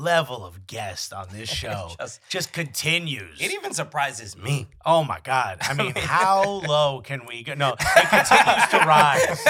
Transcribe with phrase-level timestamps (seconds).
[0.00, 3.40] Level of guest on this show Just- just, continues.
[3.40, 4.66] It even surprises me.
[4.84, 5.58] oh my God.
[5.60, 7.54] I mean, how low can we go?
[7.54, 9.44] No, it continues to rise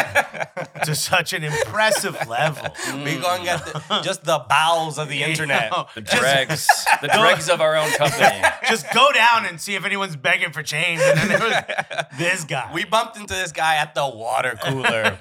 [0.84, 2.74] to such an impressive level.
[2.94, 4.02] We're going at the, mm.
[4.02, 5.70] just the bowels of the internet.
[5.70, 6.66] know, The dregs,
[7.00, 8.42] the dregs of our own company.
[8.68, 11.00] Just go down and see if anyone's begging for change.
[11.00, 11.54] And then there was
[12.18, 12.70] this guy.
[12.74, 15.16] We bumped into this guy at the water cooler.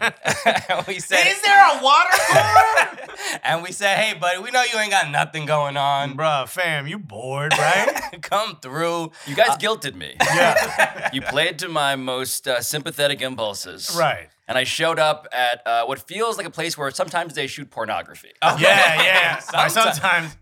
[0.88, 3.10] we said, Is there a water cooler?
[3.44, 6.16] and we said, hey, buddy, we know you ain't got nothing going on.
[6.16, 8.18] Bruh, fam, you bored, right?
[8.22, 9.12] Come through.
[9.28, 10.16] You guys guilted me.
[10.22, 11.10] yeah.
[11.14, 13.96] You played to my most uh, sympathetic impulses.
[13.98, 14.30] Right.
[14.48, 17.70] And I showed up at uh, what feels like a place where sometimes they shoot
[17.70, 18.32] pornography.
[18.42, 19.40] Yeah, yeah.
[19.40, 19.74] Sometimes.
[19.74, 20.38] Sometimes.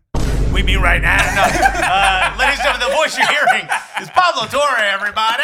[0.54, 1.18] We mean right now.
[1.36, 1.44] No.
[1.90, 3.68] Uh, ladies and gentlemen, the voice you're hearing
[4.02, 5.44] is Pablo Torre, everybody.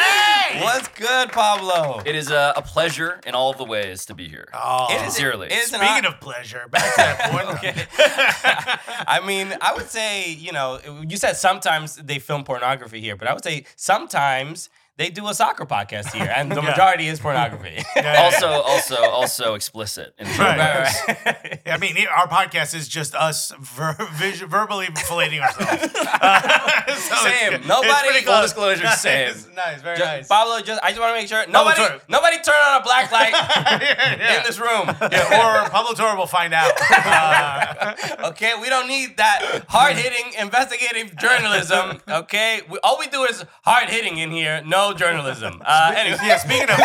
[0.61, 2.01] What's good, Pablo?
[2.05, 4.47] It is a, a pleasure in all of the ways to be here.
[4.53, 5.47] Oh, It is- Sincerely.
[5.47, 9.05] it is an speaking hon- of pleasure, back to that point.
[9.07, 13.27] I mean, I would say, you know, you said sometimes they film pornography here, but
[13.27, 16.69] I would say sometimes they do a soccer podcast here, and the Yeah.
[16.69, 17.83] majority is pornography.
[18.05, 20.13] also, also, also explicit.
[20.19, 20.57] In Right.
[20.57, 21.61] Right, right.
[21.65, 25.93] I mean, our podcast is just us ver- vis- verbally filleting ourselves.
[25.95, 27.53] Uh, so Same.
[27.53, 28.43] it's- Nobody- it's full close.
[28.43, 29.33] disclosure, nice, same.
[29.55, 30.27] Nice, very Ju- nice.
[30.27, 31.99] Pablo, just I just want to make sure nobody, Torre.
[32.07, 34.37] nobody turn on a black light yeah, yeah.
[34.37, 34.85] in this room.
[35.11, 36.71] Yeah, or Pablo Torre will find out.
[36.91, 37.95] Uh,
[38.29, 41.99] Okay, we don't need that hard hitting investigative journalism.
[42.07, 45.61] Okay, we, all we do is hard hitting in here, no journalism.
[45.63, 46.77] Uh, anyway, yeah, speaking of,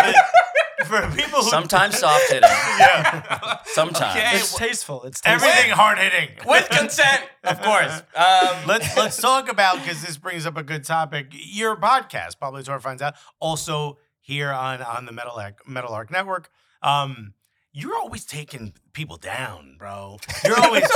[0.86, 2.42] for people who Sometimes soft hitting.
[2.78, 4.16] yeah, Sometimes.
[4.16, 4.36] Okay.
[4.36, 5.02] It's tasteful.
[5.04, 5.48] It's tasteful.
[5.48, 6.28] everything hard hitting.
[6.46, 8.02] with consent, of course.
[8.14, 11.28] Um, let's let's talk about because this brings up a good topic.
[11.32, 16.50] Your podcast, Pablo Torre finds out, also here on on the Meadowlark, Metal Arc Network.
[16.82, 17.34] Um,
[17.72, 20.18] you're always taking people down, bro.
[20.44, 20.88] You're always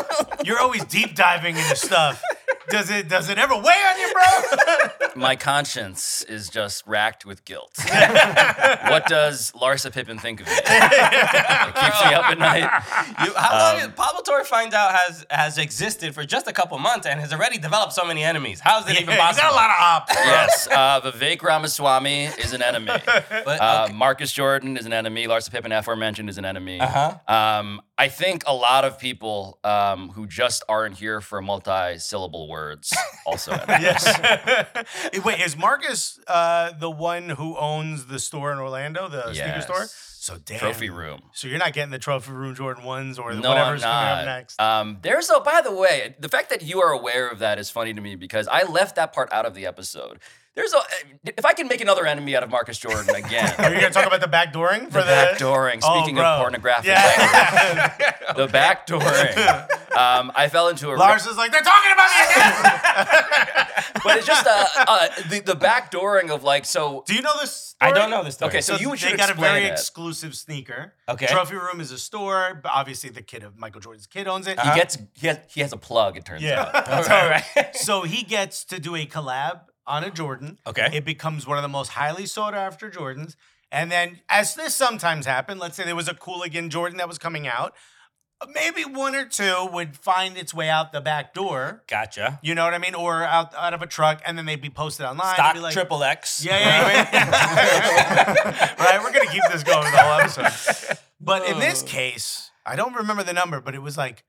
[0.44, 2.22] you're always deep diving into stuff.
[2.70, 5.08] Does it does it ever weigh on you, bro?
[5.16, 7.72] My conscience is just racked with guilt.
[7.84, 10.52] what does Larsa Pippen think of me?
[10.62, 12.62] It keeps me up at night.
[13.24, 16.52] you, how long Um, is Pablo Torre finds out has has existed for just a
[16.52, 18.60] couple months and has already developed so many enemies?
[18.60, 19.42] How is it even He's possible?
[19.48, 20.14] got a lot of ops.
[20.24, 22.92] Yes, uh, Vivek Ramaswamy is an enemy.
[23.44, 23.88] But, Uh.
[23.92, 25.26] Marcus Jordan is an enemy.
[25.26, 26.80] Larsa Pippen, aforementioned, is an enemy.
[26.80, 27.18] Uh-huh.
[27.28, 32.92] Um, I think a lot of people um, who just aren't here for multi-syllable words
[33.26, 34.04] also yes.
[35.24, 39.86] Wait, is Marcus uh, the one who owns the store in Orlando, the sneaker store?
[40.22, 40.60] So damn.
[40.60, 41.20] Trophy room.
[41.32, 44.24] So you're not getting the trophy room Jordan ones or No, whatever's I'm coming up
[44.24, 44.60] next.
[44.60, 45.40] Um, there's a.
[45.40, 48.14] By the way, the fact that you are aware of that is funny to me
[48.14, 50.20] because I left that part out of the episode.
[50.54, 50.80] There's a.
[51.24, 53.54] If I can make another enemy out of Marcus Jordan again.
[53.58, 55.80] Are you gonna talk about the backdooring for the the, backdooring.
[55.82, 56.24] Oh, Speaking bro.
[56.24, 58.32] of pornographic language, Yeah.
[58.36, 59.96] the backdooring.
[59.96, 60.94] Um, I fell into a.
[60.96, 63.92] Lars is like, they're talking about me again.
[64.04, 67.02] but it's just uh, uh, the the backdooring of like so.
[67.06, 67.74] Do you know this?
[67.80, 68.50] I don't know this story.
[68.50, 69.72] Okay, so you they got a very it.
[69.72, 70.92] exclusive sneaker.
[71.08, 71.26] Okay.
[71.26, 74.60] Trophy Room is a store, but obviously the kid of Michael Jordan's kid owns it.
[74.60, 76.16] He gets he has, he has a plug.
[76.18, 76.60] It turns Yeah.
[76.74, 76.84] out.
[76.86, 77.74] That's all right.
[77.76, 80.58] so he gets to do a collab on a Jordan.
[80.66, 80.88] Okay.
[80.92, 83.36] It becomes one of the most highly sought after Jordans.
[83.70, 87.18] And then, as this sometimes happened, let's say there was a Cooligan Jordan that was
[87.18, 87.74] coming out,
[88.54, 91.82] maybe one or two would find its way out the back door.
[91.88, 92.38] Gotcha.
[92.42, 92.94] You know what I mean?
[92.94, 95.34] Or out out of a truck, and then they'd be posted online.
[95.34, 96.44] Stock like, triple X.
[96.44, 98.74] Yeah, yeah, yeah.
[98.78, 100.98] right, we're gonna keep this going the whole episode.
[101.20, 101.86] But in this oh.
[101.86, 104.24] case, I don't remember the number, but it was like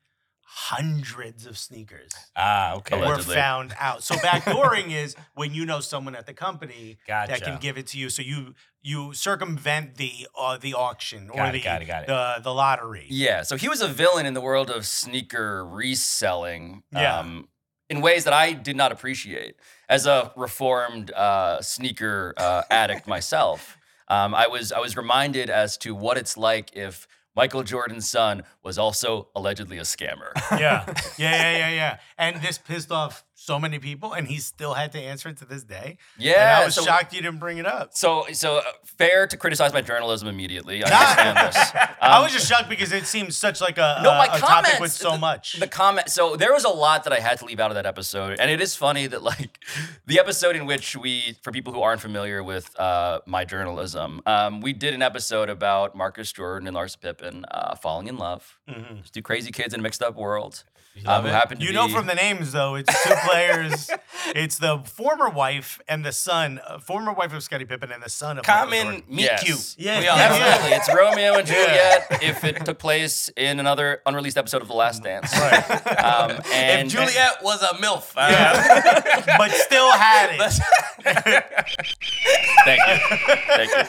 [0.55, 2.97] hundreds of sneakers Ah, okay.
[2.97, 3.35] were Allegedly.
[3.35, 4.03] found out.
[4.03, 7.97] So backdooring is when you know someone at the company that can give it to
[7.97, 8.09] you.
[8.09, 12.03] So you you circumvent the uh, the auction or Got it, the got it, got
[12.03, 12.07] it.
[12.07, 13.05] the the lottery.
[13.09, 16.83] Yeah, so he was a villain in the world of sneaker reselling.
[16.91, 17.19] Yeah.
[17.19, 17.47] Um,
[17.89, 19.55] in ways that I did not appreciate.
[19.89, 23.77] As a reformed uh, sneaker uh, addict myself,
[24.07, 28.43] um, I was I was reminded as to what it's like if Michael Jordan's son
[28.63, 30.31] was also allegedly a scammer.
[30.51, 30.85] yeah,
[31.17, 31.99] yeah, yeah, yeah, yeah.
[32.17, 35.45] And this pissed off so many people, and he still had to answer it to
[35.45, 35.97] this day.
[36.15, 37.89] and Yeah, I was so- shocked you didn't bring it up.
[37.93, 40.83] So, so uh, fair to criticize my journalism immediately.
[40.83, 41.71] I understand this.
[42.01, 44.43] I Um, was just shocked because it seems such like a, No, my a topic
[44.47, 44.79] comments.
[44.79, 45.59] with so much.
[45.59, 46.09] The comment.
[46.09, 48.49] So there was a lot that I had to leave out of that episode, and
[48.49, 49.59] it is funny that like
[50.05, 54.61] the episode in which we, for people who aren't familiar with uh, my journalism, um,
[54.61, 58.57] we did an episode about Marcus Jordan and Larsa Pippen uh, falling in love.
[59.01, 60.63] Just two crazy kids in a mixed up world.
[61.07, 63.89] Um, who happen to you be, know from the names though, it's two players.
[64.27, 68.09] it's the former wife and the son, uh, former wife of Scottie Pippen and the
[68.11, 69.03] son of Common Jordan.
[69.09, 69.43] meet Yes.
[69.43, 69.75] cute.
[69.85, 70.35] Yeah, We all yeah, know.
[70.37, 70.45] yeah.
[70.45, 70.77] Absolutely.
[70.77, 75.01] It's Romeo and Juliet if it took place in another unreleased episode of The Last
[75.03, 75.33] Dance.
[75.37, 75.87] Right.
[75.97, 78.13] Um, and If Juliet was a MILF.
[78.15, 80.61] uh, but still had it.
[81.03, 83.17] Thank you.
[83.47, 83.83] Thank you.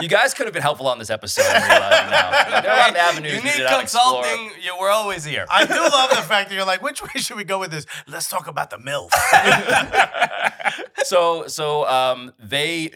[0.00, 1.44] You guys could have been helpful on this episode.
[1.48, 2.60] I'm realizing now.
[2.62, 4.22] There are a lot of avenues you we need did not explore.
[4.24, 4.50] consulting.
[4.62, 5.46] You, we're always here.
[5.48, 7.86] I do love the fact that you're like, which way should we go with this?
[8.06, 9.10] Let's talk about the MILF.
[11.04, 12.90] So, so um, they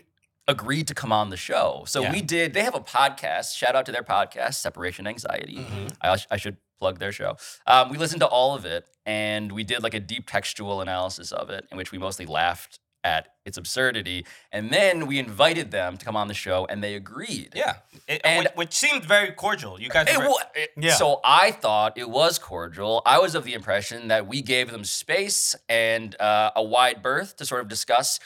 [0.47, 1.85] agreed to come on the show.
[1.87, 2.13] So Yeah.
[2.13, 2.53] we did.
[2.53, 3.57] They have a podcast.
[3.57, 5.59] Shout out to their podcast, Separation Anxiety.
[5.59, 5.87] Mm-hmm.
[6.03, 7.37] I, I should plug their show.
[7.67, 11.33] Um, we listened to all of it, and we did like a deep textual analysis
[11.33, 14.25] of it, in which we mostly laughed at its absurdity.
[14.53, 17.53] And then we invited them to come on the show, and they agreed.
[17.55, 17.77] yeah,
[18.07, 19.81] It- And- which, which seemed very cordial.
[19.81, 20.09] You guys.
[20.09, 20.95] It were- it- Yeah.
[20.95, 23.03] So I thought it was cordial.
[23.05, 27.37] I was of the impression that we gave them space and uh, a wide berth
[27.37, 28.21] to sort of discuss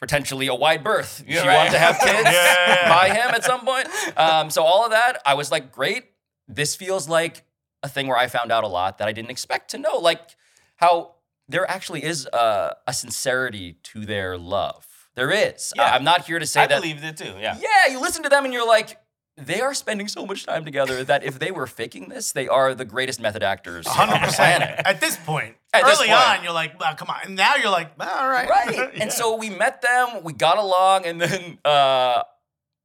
[0.00, 1.22] potentially a wide berth.
[1.26, 1.56] You're she right.
[1.56, 2.88] wanted to have kids Yeah.
[2.88, 3.86] by him at some point.
[4.16, 6.04] Um, so all of that, I was like, great.
[6.48, 7.44] This feels like
[7.82, 10.20] a thing where I found out a lot that I didn't expect to know, like
[10.76, 11.16] how
[11.50, 14.86] there actually is a, a sincerity to their love.
[15.14, 15.72] There is.
[15.76, 15.84] Yeah.
[15.84, 16.76] I- I'm not here to say I that.
[16.78, 17.34] I believed it too.
[17.40, 17.58] Yeah.
[17.60, 18.98] Yeah, you listen to them and you're like,
[19.36, 22.74] they are spending so much time together that if they were faking this, they are
[22.74, 24.36] the greatest method actors on the 100%.
[24.36, 24.80] planet.
[24.84, 25.56] At this point.
[25.72, 26.20] At this Early point.
[26.38, 27.20] on, you're like, well, come on.
[27.24, 28.48] And now you're like, all right.
[28.48, 28.74] Right.
[28.94, 29.02] Yeah.
[29.02, 32.22] And so we met them, we got along, and then uh,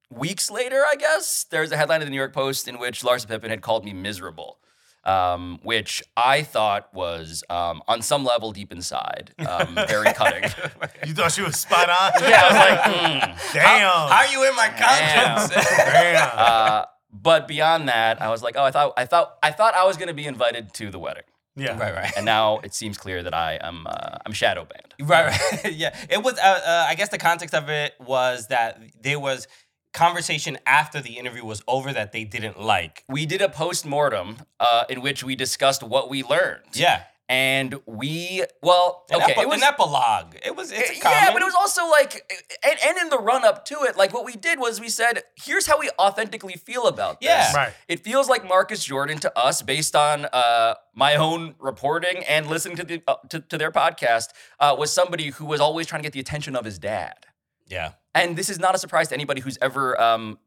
[0.09, 3.27] weeks later, I guess, there's a headline in the New York Post in which Larsa
[3.27, 4.59] Pippen had called me miserable.
[5.05, 10.43] Um, which I thought was, um, on some level, deep inside, um, very cutting.
[11.05, 12.11] you thought she was spot on?
[12.27, 12.79] yeah, I was like,
[13.39, 13.53] mm.
[13.53, 14.09] Damn.
[14.09, 15.65] How are you in my conscience?
[15.77, 16.29] Damn.
[16.33, 19.85] Uh, but beyond that, I was like, oh, I thought, I thought, I thought I
[19.85, 21.23] was going to be invited to the wedding,
[21.55, 21.77] yeah.
[21.77, 22.11] right, right.
[22.17, 24.85] and now it seems clear that I am, uh, I'm shadow banned.
[25.09, 25.73] Right, right.
[25.73, 25.95] yeah.
[26.09, 26.37] It was.
[26.37, 29.47] Uh, uh, I guess the context of it was that there was
[29.95, 33.03] conversation after the interview was over that they didn't like.
[33.09, 36.61] We did a post mortem uh, in which we discussed what we learned.
[36.73, 37.03] Yeah.
[37.27, 39.57] and we, well, An, okay, epi- it was.
[39.57, 40.35] an epilogue.
[40.45, 40.71] It was.
[40.71, 41.33] It's a yeah, common.
[41.33, 42.13] but it was also like,
[42.63, 45.23] and, and in the run up to it, like what we did was we said,
[45.43, 47.29] here's how we authentically feel about this.
[47.29, 47.55] Yeah.
[47.55, 47.73] Right.
[47.87, 52.77] It feels like Marcus Jordan to us, based on uh, my own reporting and listening
[52.77, 54.27] to the uh, to, to their podcast,
[54.59, 57.25] uh, was somebody who was always trying to get the attention of his dad.
[57.67, 57.93] Yeah.
[58.15, 60.39] And this is not a surprise to anybody who's ever um,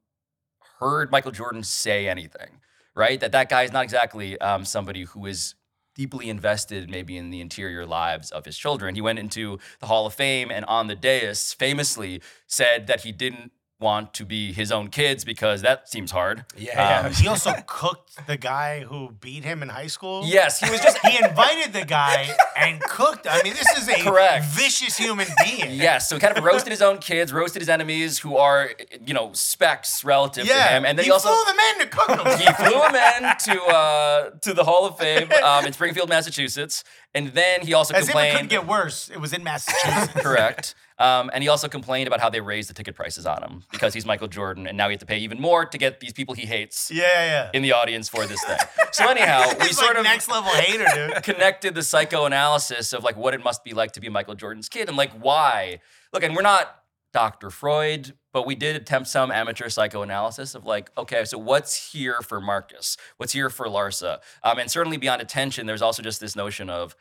[0.81, 2.49] heard Michael Jordan say anything,
[2.97, 3.21] right?
[3.21, 5.55] That that guy is not exactly um, somebody who is
[5.95, 8.95] deeply invested maybe in the interior lives of his children.
[8.95, 13.13] He went into the Hall of Fame and on the dais famously said that he
[13.13, 16.45] didn't want to be his own kids because that seems hard.
[16.57, 17.03] Yeah.
[17.07, 20.23] Um, He also cooked the guy who beat him in high school.
[20.27, 23.27] yes, he was just He invited the guy and cooked.
[23.31, 24.45] I mean, this is a Correct.
[24.47, 25.71] vicious human being.
[25.89, 28.71] Yes, so he kind of roasted his own kids, roasted his enemies who are,
[29.07, 30.55] you know, specks relative Yeah.
[30.67, 30.85] to him.
[30.85, 32.39] And then he he also flew the man to cook him.
[32.39, 36.83] he flew him in to uh, to the Hall of Fame um, in Springfield, Massachusetts,
[37.15, 39.11] and then he also As if it couldn't get worse.
[39.11, 40.13] It was in Massachusetts.
[40.23, 40.75] correct.
[40.99, 43.95] Um, and he also complained about how they raised the ticket prices on him because
[43.95, 46.35] he's Michael Jordan, and now he has to pay even more to get these people
[46.35, 47.51] he hates Yeah, yeah.
[47.55, 48.59] in the audience for this thing.
[48.91, 51.23] So anyhow, we sort like of next level hater, dude.
[51.23, 54.89] connected the psychoanalysis of like what it must be like to be Michael Jordan's kid
[54.89, 55.81] and like why.
[56.13, 56.75] Look, and we're not
[57.13, 57.51] Dr.
[57.51, 62.41] Freud, but we did attempt some amateur psychoanalysis of like, okay, so what's here for
[62.41, 62.97] Marcus?
[63.17, 64.19] What's here for Larsa?
[64.43, 66.95] Um, and certainly beyond attention, there's also just this notion of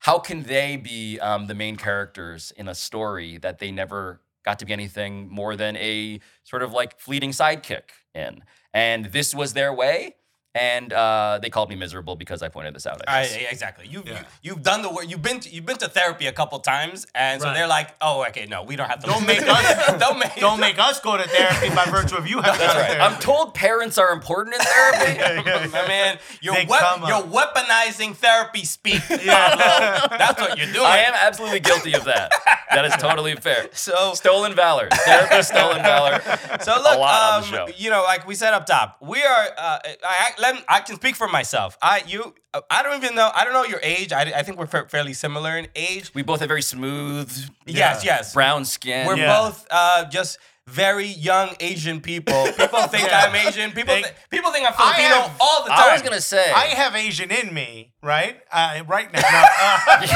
[0.00, 4.58] how can they be um, the main characters in a story that they never got
[4.58, 8.42] to be anything more than a sort of like fleeting sidekick in?
[8.74, 10.16] And this was their way.
[10.54, 13.00] And uh, they called me miserable because I pointed this out.
[13.08, 13.86] I I, exactly.
[13.88, 14.24] You've Yeah.
[14.42, 15.08] you, have done the work.
[15.08, 17.54] You've been to, you've been to therapy a couple times, and so Right.
[17.54, 20.60] they're like, "Oh, okay, no, we don't have to." Don't make us- don't make Don't
[20.60, 23.00] make us go to therapy by virtue of you having That's to right.
[23.00, 25.70] I'm told parents are important in therapy.
[25.72, 27.08] My man, you're They wep- come up.
[27.08, 29.00] you're weaponizing therapy speak.
[29.22, 30.06] Yeah.
[30.18, 30.84] That's what you're doing.
[30.86, 32.30] I am absolutely guilty of that.
[32.72, 33.68] That is totally fair.
[33.72, 34.88] So Stolen valor.
[34.90, 36.20] Therapist stolen valor.
[36.62, 37.74] So look, lot on the um, show.
[37.76, 39.46] you know, like we said up top, we are.
[39.56, 41.78] Uh, I, let I can speak for myself.
[41.80, 42.34] I you
[42.68, 43.30] I don't even know.
[43.34, 44.12] I don't know your age.
[44.12, 46.12] I, I think we're fa- fairly similar in age.
[46.14, 47.30] We both have very smooth,
[47.64, 48.34] Yes, yes.
[48.34, 49.06] brown skin.
[49.06, 49.38] We're Yeah.
[49.40, 52.44] both uh, just very young Asian people.
[52.56, 53.24] People think Yeah.
[53.26, 53.70] I'm Asian.
[53.72, 55.88] People They- thi- people think I'm Filipino have- all the time.
[55.88, 56.50] I was gonna say.
[56.52, 58.36] I have Asian in me, right?
[58.50, 59.20] Uh, right now.
[59.20, 59.26] No,
[59.60, 60.06] uh,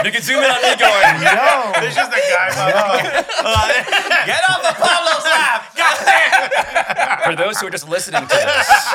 [0.04, 1.18] you can zoom in on me going.
[1.38, 1.72] No.
[1.80, 2.48] There's just a guy.
[2.56, 3.02] Uh,
[4.26, 5.76] Get off of Pablo's lap.
[5.76, 7.30] God damn.
[7.30, 8.94] For those who are just listening to this,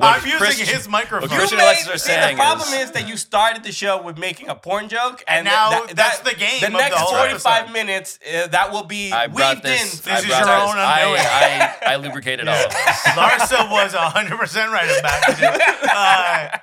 [0.00, 1.28] I'm using Christian- his microphone.
[1.30, 3.62] what Christian You Alexis made- are see, saying the problem is- is, that you started
[3.64, 6.60] the show with making a porn joke, and, And now that- that's that- the game
[6.60, 7.72] The of the next whole 45 episode.
[7.72, 10.06] minutes, uh, that will be I weaved this.
[10.06, 10.12] in.
[10.12, 10.46] I is your this.
[10.46, 10.76] own.
[10.76, 13.00] I, I, I lubricated all of this.
[13.16, 15.60] Larsa was 100% right about it.
[16.26, 16.58] Uh,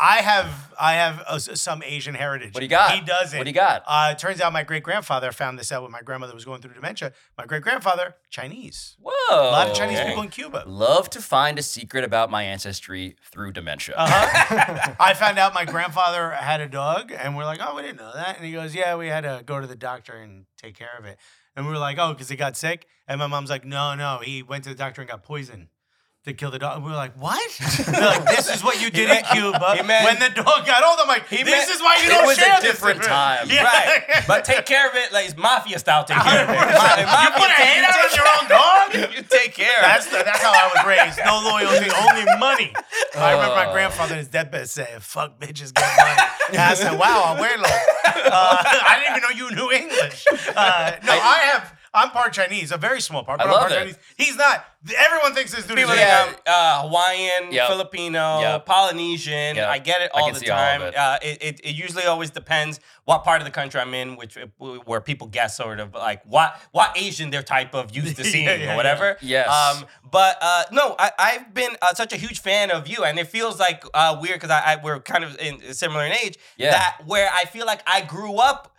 [0.00, 2.52] I have I have uh, some Asian heritage.
[2.52, 2.94] What do you got?
[2.94, 3.38] He doesn't.
[3.38, 3.84] What do you got?
[3.86, 6.74] Uh, turns out my great grandfather found this out when my grandmother was going through
[6.74, 7.12] dementia.
[7.36, 8.96] My great grandfather, Chinese.
[9.00, 9.12] Whoa.
[9.30, 10.08] A lot of Chinese okay.
[10.08, 10.64] people in Cuba.
[10.66, 13.94] Love to find a secret about my ancestry through dementia.
[13.96, 14.94] Uh-huh.
[15.00, 18.12] I found out my grandfather had a dog, and we're like, oh, we didn't know
[18.12, 18.36] that.
[18.36, 21.04] And he goes, yeah, we had to go to the doctor and take care of
[21.04, 21.18] it.
[21.54, 22.86] And we were like, oh, because he got sick.
[23.06, 25.68] And my mom's like, no, no, he went to the doctor and got poisoned
[26.24, 26.76] to kill the dog.
[26.76, 27.40] And we were like, what?
[27.86, 30.98] They're like, this is what you did in Cuba when the dog got old.
[31.00, 33.48] I'm like, this meant- is why you don't share It was a different time.
[33.58, 33.64] Yeah.
[33.64, 36.04] Right, but take care of it like it's mafia style.
[36.04, 36.52] Take care of it.
[36.58, 39.14] Ma- you put a hand out on your own dog?
[39.16, 39.80] You take care.
[39.80, 41.18] That's the, that's how I was raised.
[41.24, 42.72] No loyalty, only money.
[43.16, 46.98] I remember my grandfather in his deathbed saying, "Fuck bitches, get money." And I said,
[46.98, 50.24] "Wow, I'm abuelo." Uh, I didn't even know you knew English.
[50.54, 51.77] Uh, no, I have.
[51.94, 53.76] I'm part Chinese, a very small part, I but I'm love part it.
[53.78, 53.98] Chinese.
[54.16, 54.64] He's not.
[54.96, 56.26] Everyone thinks this dude is People Asian.
[56.34, 57.68] think uh, Hawaiian, Yep.
[57.68, 58.66] Filipino, Yep.
[58.66, 59.56] Polynesian.
[59.56, 59.68] Yep.
[59.68, 60.82] I get it I all can the see all of time.
[60.82, 60.96] it.
[60.96, 64.36] uh, it, it, it usually always depends what part of the country I'm in, which
[64.58, 68.30] where people guess sort of like what what Asian they're type of used to Yeah,
[68.30, 69.16] seeing yeah, or whatever.
[69.20, 69.44] yeah.
[69.46, 69.76] Yes.
[69.80, 73.18] Um, but uh, no, I, I've been uh, such a huge fan of you, and
[73.18, 76.38] it feels like uh, weird because I, I we're kind of in, similar in age.
[76.56, 76.70] Yeah.
[76.72, 78.74] That where I feel like I grew up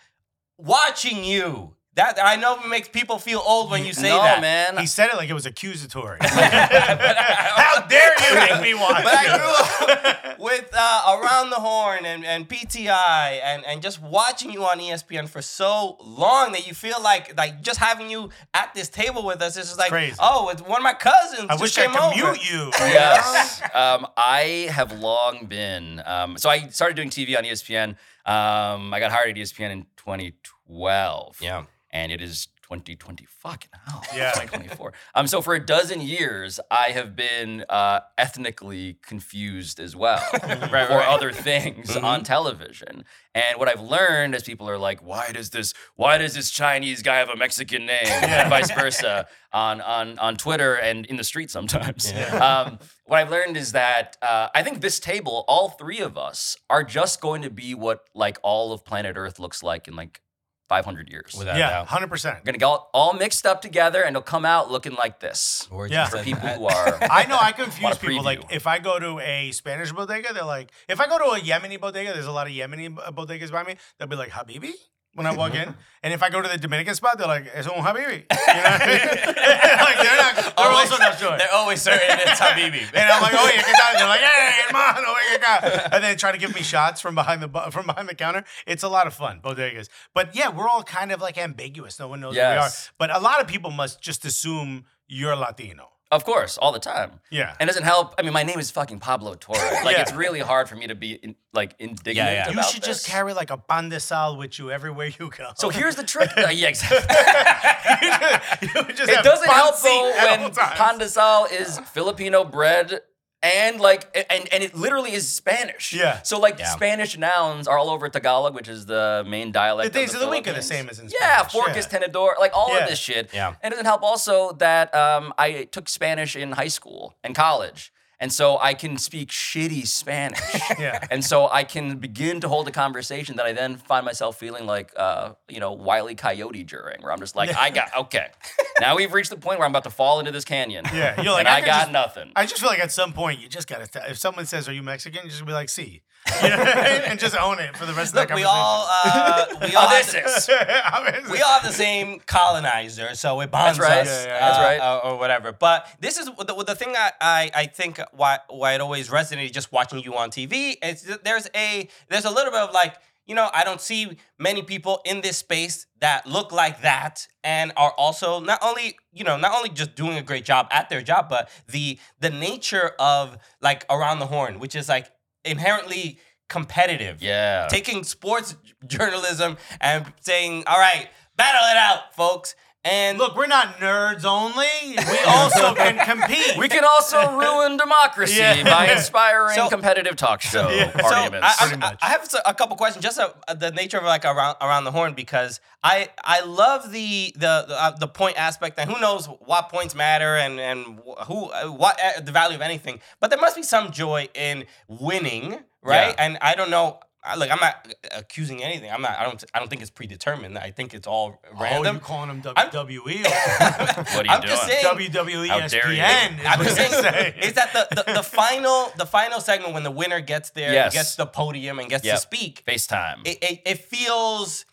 [0.58, 1.76] watching you.
[1.96, 4.42] That I know it makes people feel old when you say no, that.
[4.42, 4.78] man.
[4.78, 6.18] He said it like it was accusatory.
[6.22, 9.04] How dare you make me watch?
[9.04, 14.02] But I grew up with uh, Around the Horn and, and PTI and, and just
[14.02, 18.30] watching you on ESPN for so long that you feel like like just having you
[18.54, 20.16] at this table with us is just like, Crazy.
[20.20, 21.48] oh, it's one of my cousins.
[21.50, 22.32] I just wish I could over.
[22.32, 22.72] mute you.
[22.80, 23.62] yes.
[23.74, 26.02] Um, I have long been.
[26.06, 27.90] Um, so I started doing TV on ESPN.
[28.26, 31.40] Um, I got hired at ESPN in 2012.
[31.42, 31.66] Yeah.
[31.92, 33.26] And it is 2020.
[33.26, 34.04] Fucking hell.
[34.16, 34.32] Yeah.
[34.34, 34.94] 2024.
[35.16, 40.38] Um, so for a dozen years, I have been uh, ethnically confused as well for
[40.72, 41.08] right.
[41.08, 43.06] other things on television.
[43.34, 47.02] And what I've learned is people are like, why does this why does this Chinese
[47.02, 48.06] guy have a Mexican name?
[48.06, 52.14] And vice versa on, on, on Twitter and in the street sometimes.
[52.40, 56.58] Um, what I've learned is that uh, I think this table, all three of us,
[56.70, 60.22] are just going to be what like all of planet Earth looks like in like
[60.70, 61.36] 500 years.
[61.38, 61.88] Without Yeah, doubt.
[61.88, 62.38] hundred percent.
[62.40, 65.68] We're gonna get all, all mixed up together, and it'll come out looking like this.
[65.72, 66.06] Or Yeah.
[66.08, 68.24] For people a- who are, I know I confuse a people.
[68.24, 71.40] Like if I go to a Spanish bodega, they're like, if I go to a
[71.40, 73.76] Yemeni bodega, there's a lot of Yemeni bodegas by me.
[73.98, 74.72] They'll be like Habibi
[75.20, 77.68] when I walk in, and if I go to the Dominican spot, they're like, "Es
[77.68, 79.00] un Habibi." You know what I mean?
[79.88, 80.36] like they're not.
[80.36, 81.38] They're Always- also not sure.
[81.38, 82.84] They're always certain it's Habibi.
[82.94, 83.94] And I'm like, oh yeah, ¿qué tal?
[84.00, 85.90] They're like, hey, hermano, venga acá.
[85.94, 88.44] And then try to give me shots from behind the bu- from behind the counter.
[88.66, 89.90] It's a lot of fun, bodegas.
[90.14, 92.00] But yeah, we're all kind of like ambiguous.
[92.00, 92.48] No one knows Yes.
[92.48, 92.72] who we are.
[92.98, 95.90] But a lot of people must just assume you're Latino.
[96.12, 97.20] Of course, all the time.
[97.30, 97.54] Yeah.
[97.60, 98.16] And it doesn't help.
[98.18, 99.58] I mean, my name is fucking Pablo Torre.
[99.84, 100.02] Like, Yeah.
[100.02, 102.44] it's really hard for me to be in, like indignant Yeah, yeah.
[102.50, 105.52] about You should just carry like a pan de sal with you everywhere you go.
[105.56, 106.30] So here's the trick.
[106.38, 107.00] Uh, yeah, exactly.
[108.62, 110.78] You just it have doesn't help though when all times.
[110.80, 113.02] pan de sal is Filipino bread
[113.42, 115.94] and like and and it literally is Spanish.
[115.94, 116.22] Yeah.
[116.24, 116.66] So like Yeah.
[116.72, 119.94] Spanish nouns are all over Tagalog, which is the main dialect.
[119.94, 121.76] The days of the week are the same as in Yeah, Spanish, fork yeah.
[121.78, 122.84] is tenedor, like all Yeah.
[122.84, 123.30] of this shit.
[123.34, 123.54] Yeah.
[123.62, 127.92] And it doesn't help also that um, I took Spanish in high school and college.
[128.22, 130.40] And so I can speak shitty Spanish.
[130.80, 131.00] Yeah.
[131.12, 134.66] And so I can begin to hold a conversation that I then find myself feeling
[134.66, 138.28] like, uh, you know, Wiley Coyote during, where I'm just like, I got, okay.
[138.80, 140.86] Now we've reached the point where I'm about to fall into this canyon.
[140.94, 142.32] Yeah, you're like, and I I, got just- nothing.
[142.36, 143.90] I just feel like at some point you just gotta.
[144.10, 146.02] If someone says, "Are you Mexican?" You just be like, "See,"
[146.44, 147.02] you know what I mean?
[147.08, 149.88] and just own it for the rest Look, of the we all uh, we all
[149.88, 151.30] have this the- is.
[151.30, 154.00] we all have the same colonizer, so it bonds right.
[154.00, 154.80] us, Yeah, yeah, uh, That's right.
[154.80, 155.52] uh, or whatever.
[155.52, 159.52] But this is the, the thing I, I, I think why why it always resonated
[159.54, 160.76] just watching you on TV.
[160.84, 162.96] Is there's a there's a little bit of like
[163.26, 167.72] you know, I don't see many people in this space that look like that and
[167.78, 171.04] are also not only, you know, not only just doing a great job at their
[171.04, 175.12] job, but the the nature of like around the horn, which is like
[175.46, 177.22] inherently competitive.
[177.22, 177.68] Yeah.
[177.70, 178.56] Taking sports
[178.88, 182.56] journalism and saying, "All right, battle it out, folks."
[182.86, 184.66] And Look, we're not nerds only.
[184.96, 186.58] We also can compete.
[186.58, 188.64] We can also ruin democracy Yeah.
[188.64, 190.92] by inspiring So- competitive talk show Yeah.
[190.94, 191.16] So, So.
[191.16, 191.98] I, I, much.
[192.02, 195.14] I have a couple questions, just uh, the nature of like around around the horn,
[195.14, 199.68] because I I love the the the, uh, the point aspect, and who knows what
[199.70, 203.58] points matter and and who uh, what uh, the value of anything, but there must
[203.58, 206.16] be some joy in winning, right?
[206.18, 206.26] Yeah.
[206.26, 207.00] And I don't know.
[207.24, 208.90] I- Look, I'm not accusing anything.
[208.92, 209.20] I'm not.
[209.20, 209.44] I don't.
[209.54, 210.58] I don't think it's predetermined.
[210.58, 211.60] I think it's all oh, random.
[211.60, 211.96] Oh, random.
[211.96, 213.24] you calling them I'm- WWE?
[214.16, 214.48] what are you I'm doing?
[214.54, 214.86] just saying.
[214.86, 216.02] WWE How dare you.
[216.02, 216.40] ESPN.
[216.40, 219.84] is I'm just you're saying is that the, the, the final the final segment when
[219.84, 220.94] the winner gets there, Yes.
[220.94, 222.16] gets the podium and gets Yep.
[222.16, 223.28] to speak, FaceTime.
[223.28, 224.66] it, it, it feels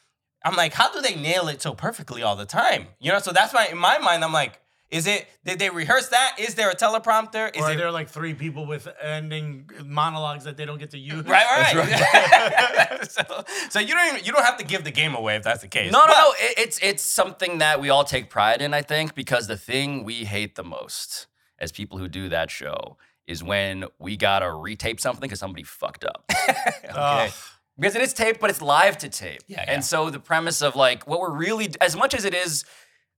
[0.44, 2.86] I'm like, how do they nail it so perfectly all the time?
[3.00, 6.08] You know, so that's why in my mind I'm like, is it did they rehearse
[6.10, 6.36] that?
[6.38, 7.54] Is there a teleprompter?
[7.56, 10.90] Is Or are it there like three people with ending monologues that they don't get
[10.90, 11.24] to use?
[11.26, 13.10] right, right, right.
[13.10, 15.62] so, so you don't even, you don't have to give the game away if that's
[15.62, 15.92] the case.
[15.92, 16.32] No, no, But- no.
[16.38, 20.04] It, it's it's something that we all take pride in, I think, because the thing
[20.04, 21.26] we hate the most
[21.58, 26.04] as people who do that show is when we gotta retape something because somebody fucked
[26.04, 26.30] up.
[26.94, 27.30] Ugh.
[27.76, 29.40] because it is taped, but it's live to tape.
[29.48, 29.72] Yeah, yeah.
[29.74, 32.64] And so the premise of like what we're really, as much as it is,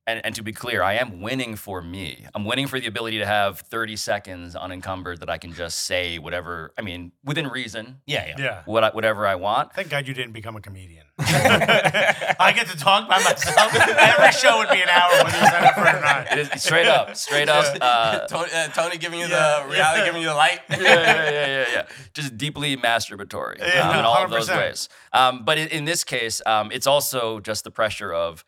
[0.09, 2.25] and, and to be clear, I am winning for me.
[2.35, 6.19] I'm winning for the ability to have 30 seconds unencumbered that I can just say
[6.19, 6.73] whatever.
[6.79, 8.35] I mean, within reason, yeah, yeah.
[8.39, 8.63] yeah.
[8.65, 9.75] what I, whatever I want.
[9.75, 11.05] Thank God you didn't become a comedian.
[11.19, 13.75] I get to talk by myself.
[13.75, 16.33] Every show would be an hour whether you sign up for it or not.
[16.33, 17.77] It is straight up, straight up.
[17.79, 20.07] Uh, Tony, uh, Tony giving you Yeah, the reality, yeah.
[20.07, 20.61] giving you the light.
[20.71, 21.87] yeah, yeah, yeah, yeah, yeah.
[22.15, 24.89] Just deeply masturbatory Yeah, um, in all of those ways.
[25.13, 28.43] Um, but in, in this case, um, it's also just the pressure of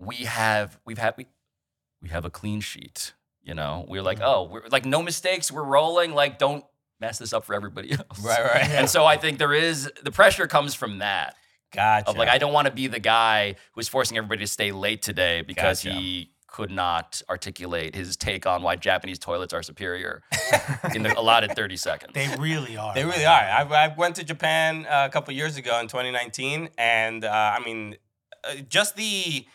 [0.00, 1.26] we have we've had we,
[2.02, 3.12] we have a clean sheet.
[3.42, 4.24] You know, we're like, Mhm.
[4.26, 5.50] oh, we're like no mistakes.
[5.52, 6.12] We're rolling.
[6.14, 6.64] Like, don't
[7.00, 8.22] mess this up for everybody else.
[8.22, 8.68] Right, right.
[8.68, 8.80] Yeah.
[8.80, 11.36] And so I think there is the pressure comes from that
[11.72, 12.10] Gotcha.
[12.10, 15.02] of like I don't want to be the guy who's forcing everybody to stay late
[15.02, 15.96] today because Gotcha.
[15.98, 20.20] he could not articulate his take on why Japanese toilets are superior
[20.94, 22.12] in the allotted 30 seconds.
[22.12, 22.92] They really are.
[22.92, 23.40] They really are.
[23.40, 27.64] I, I went to Japan uh, a couple years ago in 2019, and uh, I
[27.64, 27.96] mean,
[28.42, 29.46] uh, just the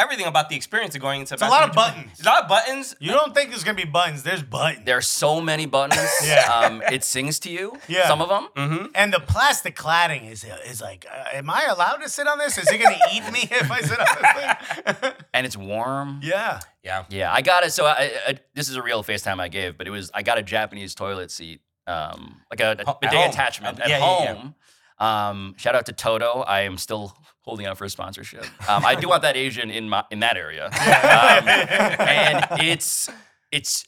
[0.00, 1.94] everything about the experience of going into It's a lot of Japan.
[2.04, 2.20] buttons.
[2.20, 2.96] A lot of buttons.
[2.98, 4.22] You don't think there's gonna be buttons?
[4.22, 4.84] There's buttons.
[4.86, 6.00] There are so many buttons.
[6.24, 6.40] Yeah.
[6.52, 7.78] Um, it sings to you.
[7.88, 8.06] Yeah.
[8.08, 8.48] Some of them.
[8.56, 8.86] Mm-hmm.
[8.94, 12.58] And the plastic cladding is is like, uh, am I allowed to sit on this?
[12.58, 15.12] Is it gonna eat me if I sit on this thing?
[15.34, 16.20] And it's warm.
[16.22, 16.60] yeah.
[16.82, 17.04] Yeah.
[17.10, 17.72] Yeah, I got it.
[17.72, 20.38] So I, I, this is a real FaceTime I gave, but it was I got
[20.38, 23.98] a Japanese toilet seat, um, like a, a Ho- at bidet attachment Uh, at yeah,
[23.98, 24.34] yeah, yeah.
[24.34, 24.54] home.
[24.98, 26.40] Um, shout out to Toto.
[26.46, 27.16] I am still
[27.50, 28.44] holding out for a sponsorship.
[28.68, 33.10] Um, I do want that Asian in my in that area, um, and it's
[33.50, 33.84] it's.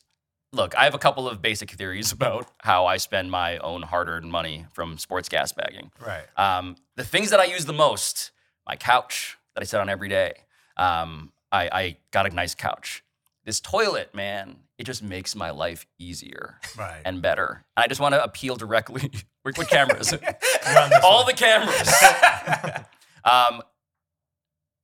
[0.55, 4.31] Look, I have a couple of basic theories about how I spend my own hard-earned
[4.31, 5.91] money from sports gas bagging.
[6.05, 6.25] Right.
[6.37, 8.33] Um, the things that I use the most,
[8.67, 10.35] my couch that I sit on every day.
[10.77, 13.03] Um, I, I got a nice couch.
[13.47, 17.01] This toilet, man, it just makes my life easier Right.
[17.03, 17.65] and better.
[17.75, 19.11] And I just want to appeal directly.
[19.45, 20.13] With cameras.
[20.23, 21.27] You're on this All one.
[21.29, 22.85] the cameras.
[23.25, 23.63] Um,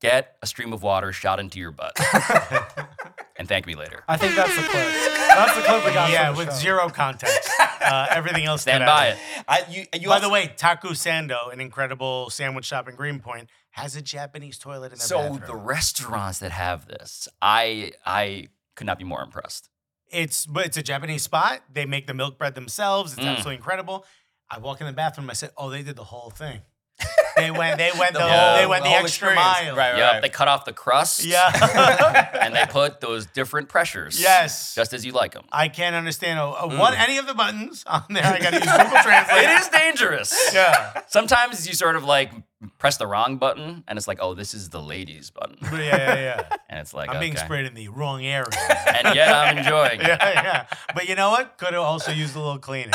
[0.01, 1.92] get a stream of water shot into your butt.
[3.37, 4.05] and thank me later.
[4.09, 4.87] I think that's the clip.
[5.29, 6.11] That's the clip we got.
[6.11, 6.61] yeah, from the with show.
[6.61, 7.51] zero context.
[7.61, 8.62] Uh, everything else.
[8.62, 8.96] Stand stood out.
[8.96, 9.18] by it.
[9.46, 13.48] I, you, you By also- the way, Taku Sando, an incredible sandwich shop in Greenpoint,
[13.70, 15.42] has a Japanese toilet in their So bathroom.
[15.46, 19.68] the restaurants that have this, I I could not be more impressed.
[20.11, 21.61] It's but it's a Japanese spot.
[21.72, 23.12] They make the milk bread themselves.
[23.12, 23.29] It's Mm.
[23.29, 24.05] absolutely incredible.
[24.51, 25.29] I walk in the bathroom.
[25.31, 26.62] I said, "Oh, they did the whole thing.
[27.38, 27.79] They went.
[27.79, 28.18] They went the.
[28.18, 29.40] The whole, whole- they went the the, extra experience.
[29.66, 29.77] mile.
[29.77, 30.22] Right, Yeah, right.
[30.22, 31.24] they cut off the crust.
[31.24, 32.29] Yeah.
[32.40, 34.20] and they put those different pressures.
[34.20, 34.74] yes.
[34.74, 35.44] Just as you like them.
[35.53, 38.24] I can't understand uh, uh, one any of the buttons on there.
[38.24, 39.44] I got to use Google Translate.
[39.44, 40.51] It is dangerous.
[40.55, 41.03] Yeah.
[41.09, 42.31] Sometimes you sort of like
[42.79, 46.14] press the wrong button, and it's like, oh, this is the ladies button, yeah, yeah,
[46.16, 46.57] yeah.
[46.68, 47.44] and it's like, I'm being okay.
[47.44, 48.48] sprayed in the wrong area.
[48.96, 50.09] and yet I'm enjoying it.
[50.09, 50.66] yeah, yeah.
[50.92, 51.57] But you know what?
[51.57, 52.90] Could have also used a little cleaning.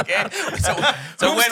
[0.00, 0.26] okay.
[0.58, 0.74] So,
[1.16, 1.48] so Who's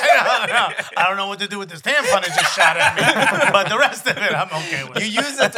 [0.00, 0.20] win the win.
[0.20, 0.46] among us?
[0.46, 0.84] I, don't know.
[1.02, 3.68] I don't know what to do with this tampon that just shot at me, but
[3.68, 5.02] the rest of it, I'm okay with.
[5.02, 5.54] You use it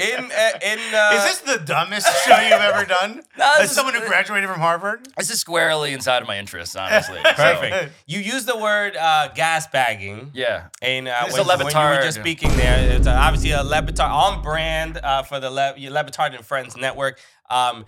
[0.00, 0.78] in uh, in.
[0.94, 3.22] Uh, Is this the dumbest show you've ever done?
[3.38, 5.08] No, this As is- someone who graduated from Harvard?
[5.16, 7.18] This is squarely inside of my interests, honestly.
[7.24, 7.92] So, perfect?
[8.06, 10.32] You use the word uh, gas bagging.
[10.34, 10.66] yeah.
[10.82, 13.62] And uh, It's when, a when you were just speaking there, it's uh, obviously a
[13.62, 17.18] Le Batard on brand uh, for the Le- Levitard and Friends network.
[17.48, 17.86] Um,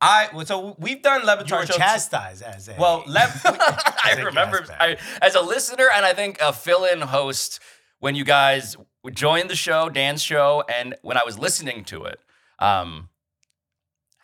[0.00, 1.76] I so we've done You were Le Batard show.
[1.78, 2.74] chastised as a.
[2.78, 7.60] Well, Lev, I As remember I, as a listener and I think a fill-in host
[7.98, 8.76] when you guys
[9.12, 12.20] joined the show, Dan's show, and when I was listening to it.
[12.58, 13.08] Um,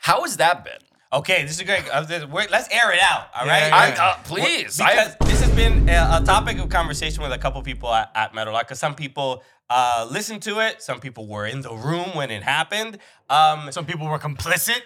[0.01, 0.73] how has that been?
[1.15, 1.87] okay, this is great.
[1.91, 3.27] Uh, Let's air it out.
[3.39, 3.93] All Yeah, right.
[3.95, 5.15] yeah, I, uh, please, because
[5.57, 8.95] been a, a topic of conversation with a couple people at, at Metal Because some
[8.95, 12.99] people uh, listened to it, some people were in the room when it happened.
[13.29, 14.81] Um, some people were complicit.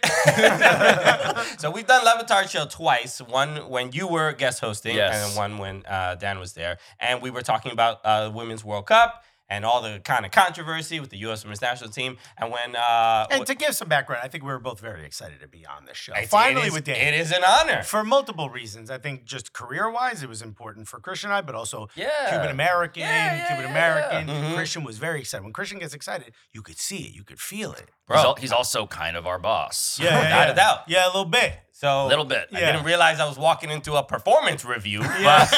[1.61, 3.21] so we've done Le Batard show twice.
[3.21, 5.15] One when you were guest hosting, Yes.
[5.15, 6.79] and then one when uh, Dan was there.
[6.99, 10.99] And we were talking about uh, Women's World Cup and all the kind of controversy
[11.01, 11.45] with the U.S.
[11.45, 12.17] Women's National Team.
[12.37, 15.41] And when uh, and to give some background, I think we were both very excited
[15.41, 16.13] to be on this show.
[16.13, 16.97] it's- Finally, it is, with Dan.
[17.15, 17.83] it is an honor.
[17.83, 18.91] for multiple reasons.
[18.91, 22.09] I think just career wise, it was important for Christian and I, but also Yeah.
[22.31, 24.29] Cuban American, Yeah, yeah, Cuban yeah, American.
[24.29, 24.51] yeah.
[24.51, 24.55] Mhm.
[24.55, 25.45] Christian was very excited.
[25.45, 27.91] When Christian gets excited, you could see it, you could feel it.
[28.07, 28.17] Bro.
[28.19, 29.99] he's, al- he's also kind of our boss.
[30.01, 30.79] Yeah, without a doubt.
[30.89, 31.59] Yeah, a little bit.
[31.79, 32.49] So A little bit.
[32.55, 35.01] I didn't realize I was walking into a performance review.
[35.01, 35.49] But I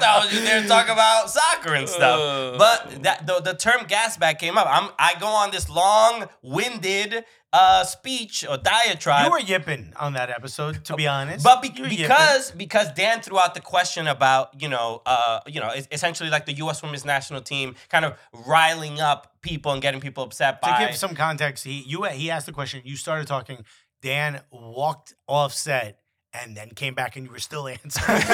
[0.00, 2.20] thought I was just there to talk about soccer and stuff.
[2.20, 2.56] Uh.
[2.56, 4.66] But that the, the term gas bag came up.
[4.66, 9.26] I'm I go on this long-winded uh, speech or diatribe.
[9.26, 11.44] You were yipping on that episode, to be honest.
[11.44, 12.08] But be- were yipping.
[12.08, 16.46] because because Dan threw out the question about you know uh you know essentially like
[16.46, 16.82] the U.S.
[16.82, 18.14] Women's National Team kind of
[18.46, 22.30] riling up people and getting people upset By- to give some context, he you he
[22.30, 22.80] asked the question.
[22.84, 23.64] You started talking.
[24.04, 25.98] Dan walked off set
[26.42, 28.22] and then came back, and you were still answering.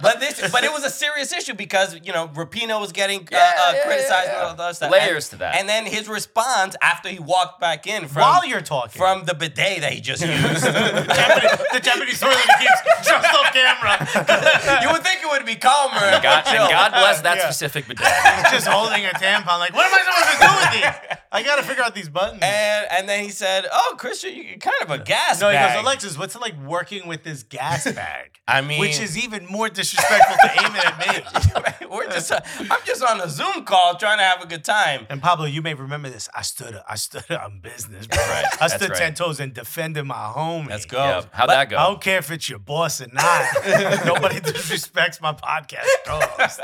[0.00, 3.26] but this, but it was a serious issue because you know Rapinoe was getting uh,
[3.32, 4.90] Yeah, uh, yeah, criticized yeah, and all that stuff.
[4.90, 5.56] Layers And- to that.
[5.56, 9.34] And then his response after he walked back in from While you're talking, from the
[9.34, 14.82] bidet that he just used, the Japanese, the Japanese toilet he keeps just off camera.
[14.82, 15.96] you would think it would be calmer.
[15.96, 16.56] And God, and.
[16.70, 17.44] God bless that Yeah.
[17.50, 18.06] specific bidet.
[18.06, 19.58] He's just holding a tampon.
[19.58, 21.18] Like, what am I supposed to do with these?
[21.32, 22.40] I gotta figure out these buttons.
[22.42, 25.74] And and then he said, "Oh, Christian, you're kind of a gas no, he goes,
[25.82, 28.38] Alexis, what's it like working with this gas bag?
[28.48, 31.86] I mean, Which is even more disrespectful to aim it at me.
[31.90, 35.06] we're just I'm just on a Zoom call trying to have a good time.
[35.10, 36.28] And Pablo, you may remember this.
[36.34, 38.18] I stood, I stood on business, bro.
[38.18, 38.98] Right, I that's stood right.
[38.98, 40.68] ten toes and defended my homie.
[40.70, 40.98] Let's go.
[40.98, 41.76] Yeah, how'd that go?
[41.76, 43.42] I don't care if it's your boss or not.
[44.06, 46.60] Nobody disrespects my podcast co-host.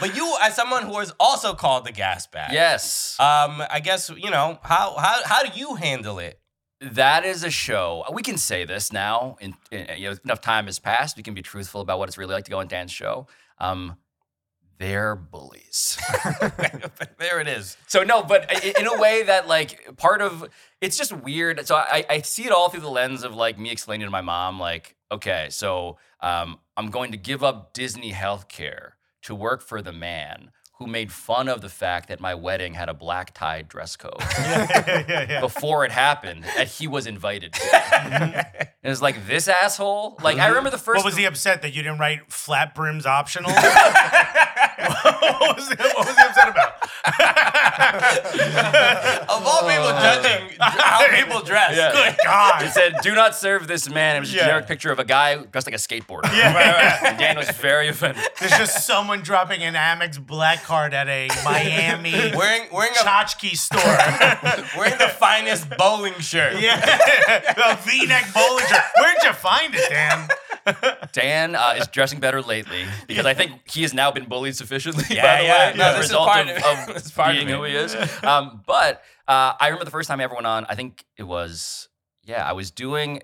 [0.00, 3.16] But you, as someone who is also called the gas bag, Yes.
[3.20, 6.40] Um, I guess you know how how how do you handle it?
[6.92, 8.04] That is a show.
[8.12, 9.36] We can say this now.
[9.40, 11.16] In, in- you know, enough time has passed.
[11.16, 13.26] We can be truthful about what it's really like to go on Dan's show.
[13.58, 13.96] Um,
[14.78, 15.98] they're bullies.
[17.18, 17.76] there it is.
[17.86, 20.46] So no, but in a way that like part of
[20.80, 21.66] it's just weird.
[21.66, 24.20] So I, I see it all through the lens of like me explaining to my
[24.20, 29.80] mom, like, okay, so um, I'm going to give up Disney healthcare to work for
[29.80, 33.62] the man who made fun of the fact that my wedding had a black tie
[33.62, 35.40] dress code yeah, yeah, yeah.
[35.40, 37.60] before it happened that he was invited to.
[37.60, 38.34] Mm-hmm.
[38.34, 40.18] and it's like this asshole.
[40.22, 40.48] Like I mm-hmm.
[40.48, 40.98] remember the first.
[40.98, 43.50] What was he upset that you didn't write flat brims optional?
[43.52, 46.65] what, was he, what was he upset about?
[49.28, 51.92] Of all people uh, judging how people dress, Yeah.
[51.92, 52.70] Good It God.
[52.72, 54.42] said, "Do not serve this man." It was a Yeah.
[54.44, 56.32] generic picture of a guy dressed like a skateboarder.
[56.36, 57.06] Yeah.
[57.06, 58.22] And Dan was very offended.
[58.40, 63.56] There's just someone dropping an Amex black card at a Miami wearing wearing a tchotchke
[63.56, 63.80] store.
[64.76, 66.60] wearing the finest bowling shirt.
[66.60, 66.76] yeah,
[67.56, 68.82] the V-neck bowling shirt.
[68.98, 70.28] Where'd you find it, Dan?
[71.12, 75.04] Dan uh, is dressing better lately because I think he has now been bullied sufficiently.
[75.10, 75.70] Yeah, by the yeah.
[75.72, 76.56] way, No, as a result part of,
[76.88, 77.52] of- of part being it.
[77.56, 77.94] who he is.
[78.22, 80.66] Um, but uh, I remember the first time I ever went on.
[80.68, 81.88] I think it was
[82.24, 82.48] yeah.
[82.48, 83.22] I was doing.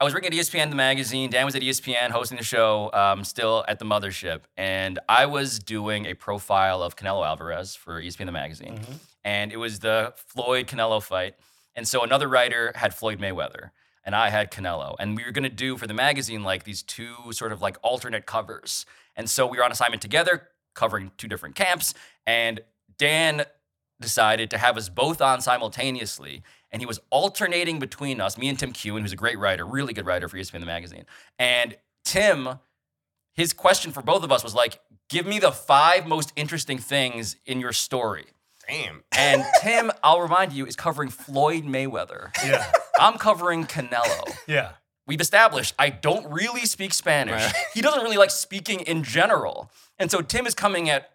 [0.00, 1.30] I was working at ESPN, the magazine.
[1.30, 4.40] Dan was at ESPN hosting the show, um, still at the mothership.
[4.56, 8.80] And I was doing a profile of Canelo Alvarez for ESPN, the magazine.
[9.24, 11.36] And it was the Floyd Canelo fight.
[11.76, 13.70] And so another writer had Floyd Mayweather,
[14.04, 14.96] and I had Canelo.
[14.98, 17.76] And we were going to do for the magazine like these two sort of like
[17.82, 18.86] alternate covers.
[19.16, 21.94] And so we were on assignment together, covering two different camps.
[22.26, 22.60] And
[22.98, 23.44] Dan
[24.00, 26.42] decided to have us both on simultaneously.
[26.70, 29.92] And he was alternating between us, me and Tim Keown, who's a great writer, really
[29.92, 31.04] good writer for ESPN the magazine.
[31.38, 32.58] And Tim,
[33.34, 37.36] his question for both of us was like, give me the five most interesting things
[37.46, 38.26] in your story.
[38.68, 39.02] Damn.
[39.16, 42.30] And Tim, I'll remind you, is covering Floyd Mayweather.
[42.44, 44.34] Yeah, I'm covering Canelo.
[44.46, 44.72] yeah.
[45.04, 47.42] We've established I don't really speak Spanish.
[47.42, 47.54] Right.
[47.74, 49.70] He doesn't really like speaking in general.
[49.98, 51.10] And so Tim is coming at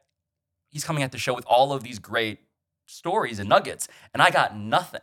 [0.70, 2.40] he's coming at the show with all of these great
[2.86, 5.02] stories and nuggets, and I got nothing.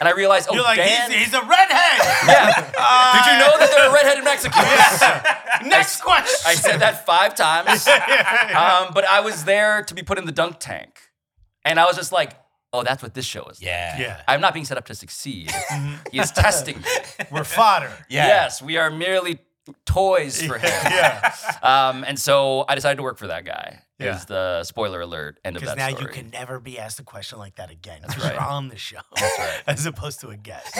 [0.00, 2.00] And I realized, oh, You're like, Dan, he's, he's a redhead.
[2.26, 2.72] yeah.
[2.76, 5.68] Uh, Did you know that there are redheaded Mexicans?
[5.70, 6.40] Next question.
[6.50, 7.86] I said that five times.
[8.54, 10.98] Um, but I was there to be put in the dunk tank.
[11.64, 12.32] And I was just like,
[12.72, 13.60] oh, that's what this show is.
[13.60, 13.66] like.
[13.66, 13.98] Yeah.
[13.98, 14.22] Yeah.
[14.28, 15.52] I'm not being set up to succeed.
[16.12, 16.84] he is testing me.
[17.30, 17.90] We're fodder.
[18.08, 18.26] Yeah.
[18.26, 19.38] Yes, we are merely
[19.86, 20.70] toys for him.
[20.90, 21.32] Yeah.
[21.62, 23.80] Um, and so I decided to work for that guy.
[24.00, 24.16] Yeah.
[24.16, 26.02] Is the spoiler alert end of Because now story.
[26.02, 28.00] you can never be asked a question like that again.
[28.02, 28.32] That's right.
[28.32, 28.98] You're on the show.
[29.68, 30.74] As opposed to a guest.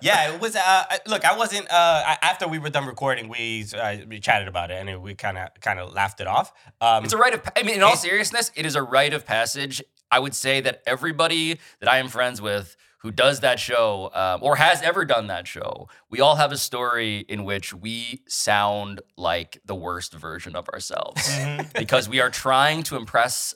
[0.00, 0.56] yeah, it was.
[0.56, 1.70] Uh, look, I wasn't.
[1.70, 5.14] Uh, after we were done recording, we uh, we chatted about it, and it, we
[5.14, 6.52] kind of kind of laughed it off.
[6.80, 7.42] Um, It's a rite of.
[7.56, 9.82] I mean, in all seriousness, it is a rite of passage.
[10.10, 14.40] I would say that everybody that I am friends with who does that show um,
[14.42, 19.00] or has ever done that show, we all have a story in which we sound
[19.16, 21.68] like the worst version of ourselves Mm-hmm.
[21.78, 23.54] because we are trying to impress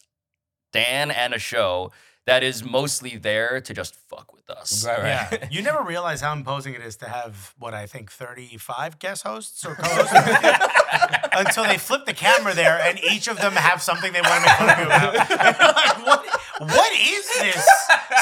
[0.72, 1.90] Dan and a show
[2.26, 4.84] that is mostly there to just fuck with us.
[4.87, 5.06] right, right.
[5.32, 5.48] Yeah.
[5.50, 9.64] You never realize how imposing it is to have what I think 35 guest hosts
[9.64, 10.12] or co-hosts
[11.32, 14.48] until they flip the camera there and each of them have something they want to
[14.48, 15.14] make fun of you about.
[15.16, 17.68] Like, what, what is this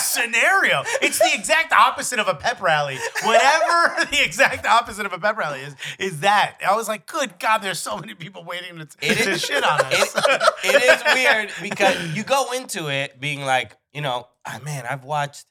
[0.02, 0.82] scenario?
[1.02, 2.98] It's the exact opposite of a pep rally.
[3.24, 6.56] Whatever the exact opposite of a pep rally is, is that.
[6.66, 9.64] I was like, good God, there's so many people waiting to, It to is- shit
[9.64, 10.14] on us.
[10.16, 14.84] it, it is weird because you go into it being like, you know, ah, man,
[14.88, 15.46] I've watched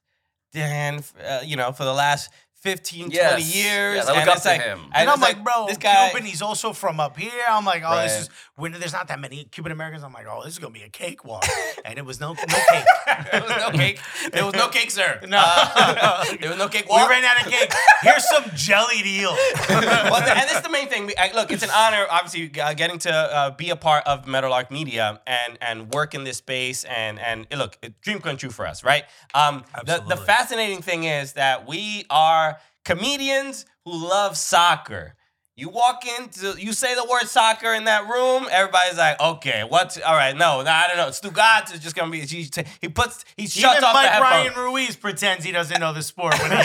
[0.54, 2.30] Dan, uh, you know, for the last
[2.66, 3.54] 15, 20 years.
[3.54, 4.80] Yeah, I and up it's to like, him.
[4.86, 6.10] And And I'm it's like, bro, this guy.
[6.10, 7.32] Cuban, he's also from up here.
[7.48, 10.04] I'm like, oh, this is when there's not that many Cuban Americans.
[10.04, 11.46] I'm like, oh, this is gonna be a cakewalk,
[11.86, 12.86] and it was no no cake.
[13.32, 14.00] there was no cake.
[14.32, 15.20] There was no cake, sir.
[15.28, 15.38] No.
[15.40, 16.88] Uh, there was no cake.
[16.90, 17.72] we ran out of cake.
[18.02, 19.36] Here's some jellied eel.
[19.70, 21.06] well, and this is the main thing.
[21.06, 24.26] We, I, look, it's an honor, obviously, uh, getting to uh, be a part of
[24.26, 26.84] Meadowlark Media and and work in this space.
[26.86, 29.04] And and look, it, dream come true for us, right?
[29.36, 32.55] Um, the, the fascinating thing is that we are
[32.86, 35.16] comedians who love soccer.
[35.58, 39.98] You walk into, you say the word soccer in that room, everybody's like, okay, what's,
[40.02, 41.08] all right, no, no, I don't know.
[41.08, 42.50] Stugatz is just gonna be, he,
[42.82, 44.66] he puts, he shuts Even off Mike the Ryan headphones.
[44.66, 46.38] Ruiz pretends he doesn't know the sport.
[46.42, 46.64] When he, he's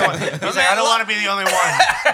[0.00, 1.54] like, I don't want to be the only one.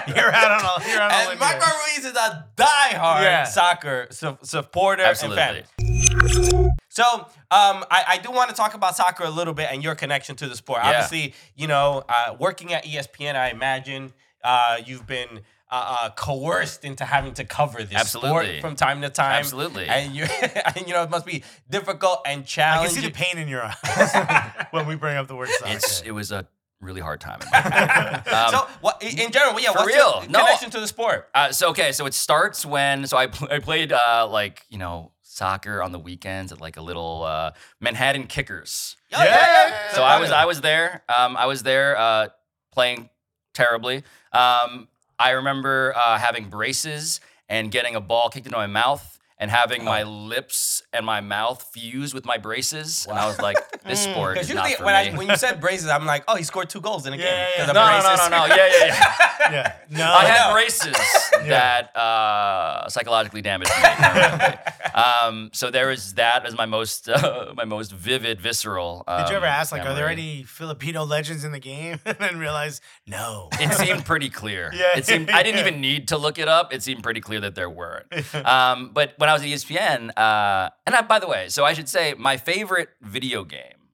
[0.17, 1.73] You're out on a, you're on a limb And Marco here.
[1.95, 3.43] Ruiz is a diehard Yeah.
[3.45, 5.63] soccer su- supporter Absolutely.
[5.79, 6.68] and fan.
[6.99, 9.95] So, um, I, I do want to talk about soccer a little bit and your
[9.95, 10.81] connection to the sport.
[10.83, 10.89] Yeah.
[10.89, 14.11] Obviously, you know, uh, working at ESPN, I imagine
[14.43, 15.39] uh, you've been
[15.71, 18.59] uh, uh, coerced into having to cover this Absolutely.
[18.59, 19.39] sport from time to time.
[19.39, 19.87] Absolutely.
[19.87, 20.23] and you,
[20.75, 22.97] and you know, it must be difficult and challenging.
[22.97, 25.75] I can see the pain in your eyes when we bring up the word soccer.
[25.75, 26.49] It's it was a
[26.81, 27.39] really hard time.
[27.41, 28.23] In my.
[28.29, 30.39] Um, so, what in in general, yeah, for what's real, your no.
[30.39, 31.29] connection to the sport?
[31.33, 34.77] Uh, so okay, so it starts when so I pl- I played uh, like you
[34.77, 38.97] know soccer on the weekends at like a little uh, Manhattan Kickers.
[39.13, 39.91] Oh, yeah.
[39.93, 41.03] So I was I was there.
[41.15, 42.27] Um, I was there uh,
[42.71, 43.09] playing
[43.53, 44.03] terribly.
[44.31, 49.49] Um, I remember uh, having braces and getting a ball kicked into my mouth and
[49.49, 53.05] having my lips and my mouth fuse with my braces.
[53.09, 55.11] And I was like, this sport Because is not usually for when me.
[55.13, 57.23] I when you said braces, I'm like, oh, he scored two goals in a Yeah,
[57.23, 57.33] game.
[57.33, 57.65] yeah, yeah.
[57.65, 58.55] because of no, no, no, no, no.
[58.55, 59.51] Yeah, yeah, yeah.
[59.51, 59.73] yeah.
[59.89, 60.13] No.
[60.13, 60.53] I had no.
[60.53, 60.93] braces
[61.47, 64.91] that uh, psychologically damaged me.
[64.93, 69.03] um, so there was that as my most uh, my most vivid, visceral.
[69.07, 71.99] Um, Did you ever ask, like, are there any Filipino legends in the game?
[72.05, 73.49] and then realize, no.
[73.53, 74.71] It seemed pretty clear.
[74.73, 76.73] Yeah, It seemed I didn't even need to look it up.
[76.73, 78.05] It seemed pretty clear that there weren't.
[78.35, 81.73] Um, but when I was at ESPN, uh, and I, by the way, so I
[81.73, 83.89] should say my favorite video game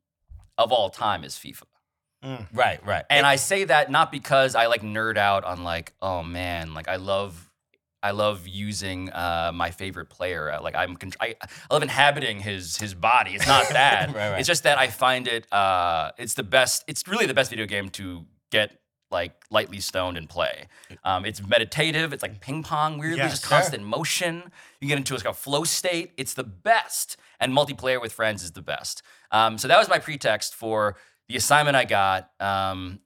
[0.58, 1.64] of all time is FIFA.
[2.54, 3.04] Right, right.
[3.10, 6.88] And I say that not because I like nerd out on like, oh man, like
[6.88, 7.52] I love,
[8.02, 10.52] I love using uh, my favorite player.
[10.52, 13.36] Uh, Like I'm, I, I love inhabiting his his body.
[13.36, 14.08] It's not that.
[14.08, 14.40] Right, right.
[14.40, 15.46] It's just that I find it.
[15.54, 16.84] Uh, it's the best.
[16.88, 18.72] It's really the best video game to get
[19.12, 20.66] like lightly stoned and play.
[21.04, 22.12] Um, it's meditative.
[22.12, 22.98] It's like ping pong.
[22.98, 23.32] Weirdly, Yes.
[23.34, 23.58] just Sure.
[23.60, 24.52] constant motion.
[24.80, 26.12] You get into a, like a flow state.
[26.18, 27.18] It's the best.
[27.40, 29.02] And multiplayer with friends is the best.
[29.32, 30.96] Um, so that was my pretext for
[31.28, 32.30] the assignment I got.
[32.40, 33.00] Um,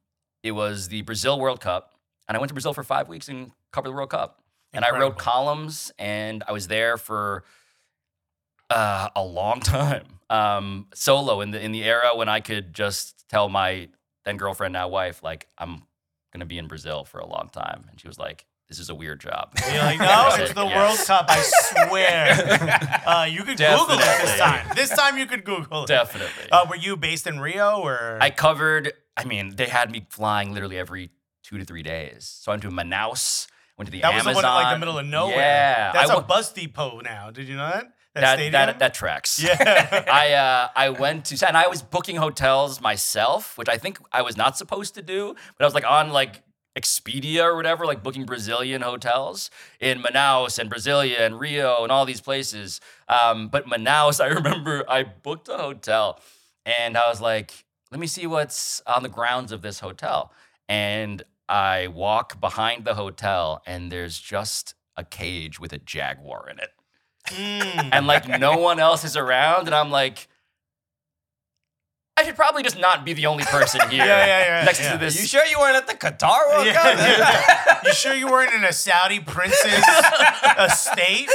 [0.43, 1.93] it was the Brazil World Cup,
[2.27, 4.41] and I went to Brazil for five weeks and covered the World Cup.
[4.71, 7.43] And I wrote columns, and I was there for
[8.69, 13.27] uh, a long time, um, solo in the in the era when I could just
[13.29, 13.89] tell my
[14.25, 15.83] then girlfriend, now wife, like I'm
[16.31, 18.95] gonna be in Brazil for a long time, and she was like, "This is a
[18.95, 21.25] weird job." And You're like, no, it's the "Yes." World Cup.
[21.29, 23.01] I swear.
[23.05, 24.67] uh, you could Google it this time.
[24.75, 25.87] This time you could Google it.
[25.87, 26.51] Definitely.
[26.51, 28.17] Uh, were you based in Rio or?
[28.21, 28.93] I covered.
[29.17, 31.11] I mean, they had me flying literally every
[31.43, 32.25] two to three days.
[32.41, 34.43] So I went to Manaus, went to the that was the Amazon.
[34.43, 35.35] one in like the middle of nowhere.
[35.35, 37.31] Yeah, that's a a bus depot now.
[37.31, 37.85] Did you know that?
[38.15, 39.41] That, that, that that tracks.
[39.41, 40.03] yeah.
[40.11, 44.23] I uh, I went to and I was booking hotels myself, which I think I
[44.23, 46.41] was not supposed to do, but I was like on like
[46.79, 52.05] Expedia or whatever, like booking Brazilian hotels in Manaus and Brasilia and Rio and all
[52.05, 52.79] these places.
[53.07, 56.19] Um, but Manaus, I remember I booked a hotel
[56.65, 60.31] and I was like, let me see what's on the grounds of this hotel.
[60.67, 66.59] And I walk behind the hotel, and there's just a cage with a jaguar in
[66.59, 66.69] it.
[67.27, 67.89] Mm.
[67.91, 69.67] And like no one else is around.
[69.67, 70.27] And I'm like,
[72.19, 74.91] I should probably just not be the only person here Yeah, yeah, yeah, next yeah.
[74.93, 75.19] to this.
[75.19, 76.97] You sure you weren't at the Qatar World Yeah, Cup?
[76.97, 77.79] yeah.
[77.85, 79.63] you sure you weren't in a Saudi prince's
[80.59, 81.29] estate?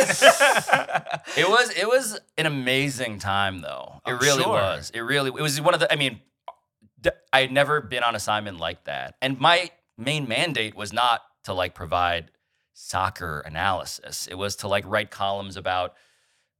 [1.37, 4.01] It was it was an amazing time though.
[4.07, 4.53] It I'm really sure.
[4.53, 4.91] was.
[4.95, 6.21] It really it was one of the I mean
[7.33, 9.17] I had never been on assignment like that.
[9.21, 12.31] And my main mandate was not to like provide
[12.73, 14.27] soccer analysis.
[14.27, 15.95] It was to like write columns about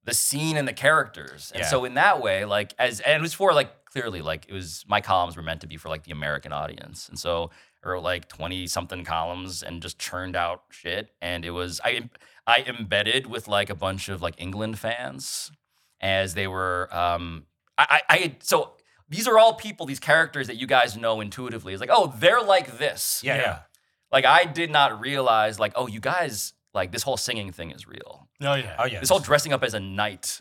[0.05, 1.51] the scene and the characters.
[1.55, 1.69] And Yeah.
[1.69, 4.85] so in that way like as and it was for like clearly like it was
[4.89, 7.09] my columns were meant to be for like the American audience.
[7.09, 7.51] And so
[7.85, 12.11] I wrote like 20 something columns and just churned out shit and it was I
[12.47, 15.53] I embedded with like a bunch of like England fans
[16.01, 17.47] as they were um
[17.79, 18.75] I I, I so
[19.09, 21.73] these are all people, these characters that you guys know intuitively.
[21.73, 23.21] It's like, oh, they're like this.
[23.23, 23.59] yeah, yeah.
[24.11, 27.87] Like I did not realize, like, oh, you guys, like this whole singing thing is
[27.87, 28.29] real.
[28.41, 28.77] Oh yeah.
[28.79, 29.01] Oh yeah.
[29.01, 30.41] This whole dressing up as a knight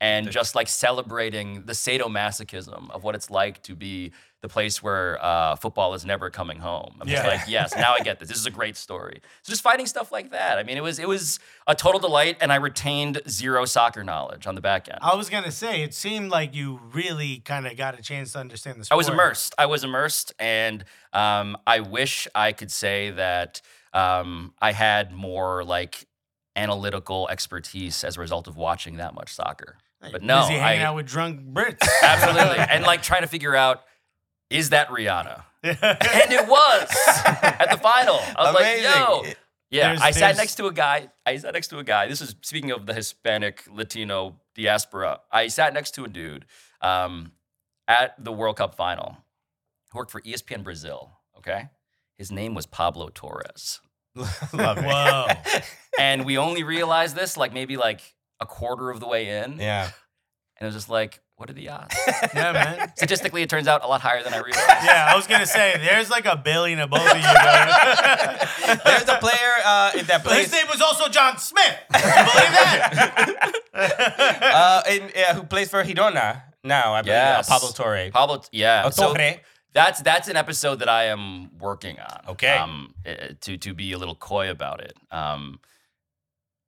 [0.00, 5.18] and just like celebrating the sadomasochism of what it's like to be the place where
[5.24, 6.94] uh, football is never coming home.
[7.00, 8.28] I'm just like, yes, now I get this.
[8.28, 9.20] This is a great story.
[9.42, 10.58] So just finding stuff like that.
[10.58, 14.46] I mean, it was it was a total delight, and I retained zero soccer knowledge
[14.46, 14.98] on the back end.
[15.00, 18.38] I was gonna say it seemed like you really kind of got a chance to
[18.38, 18.96] understand the story.
[18.96, 19.54] I was immersed.
[19.58, 23.62] I was immersed, and um, I wish I could say that
[23.94, 26.06] um, I had more like
[26.54, 29.78] analytical expertise as a result of watching that much soccer.
[30.00, 31.86] But no, Busy hanging I- out with drunk Brits.
[32.02, 33.82] Absolutely, and like trying to figure out
[34.50, 35.76] is that Rihanna, and
[36.32, 36.88] it was
[37.42, 38.18] at the final.
[38.36, 39.32] I was like, yo.
[39.68, 41.08] Yeah, There's- I sat there's- next to a guy.
[41.26, 42.06] I sat next to a guy.
[42.06, 45.20] This is speaking of the Hispanic Latino diaspora.
[45.32, 46.44] I sat next to a dude
[46.80, 47.32] um,
[47.88, 49.16] at the World Cup final
[49.90, 51.18] who worked for ESPN Brazil.
[51.38, 51.68] Okay,
[52.16, 53.80] his name was Pablo Torres,
[54.14, 54.84] Love it.
[54.84, 55.26] Whoa.
[55.98, 58.00] and we only realized this like maybe like
[58.40, 59.84] a quarter of the way in, Yeah.
[60.58, 61.94] and it was just like, what are the odds?
[62.34, 62.92] Yeah, man.
[62.96, 64.66] Statistically, it turns out a lot higher than I realized.
[64.84, 68.48] Yeah, I was gonna say there's like a billion of both of you guys.
[68.84, 71.76] There's a player uh, in that His name was also John Smith.
[71.92, 73.52] Can believe that?
[73.74, 76.92] uh, in, uh, who plays for Girona now.
[76.94, 77.48] I believe Yes.
[77.50, 78.10] uh, Pablo Torre.
[78.10, 78.82] Pablo, yeah.
[78.86, 79.36] Oh, So Torre.
[79.72, 82.20] that's that's an episode that I am working on.
[82.30, 82.56] Okay.
[82.56, 84.94] Um, eh, to to be a little coy about it.
[85.10, 85.60] Um,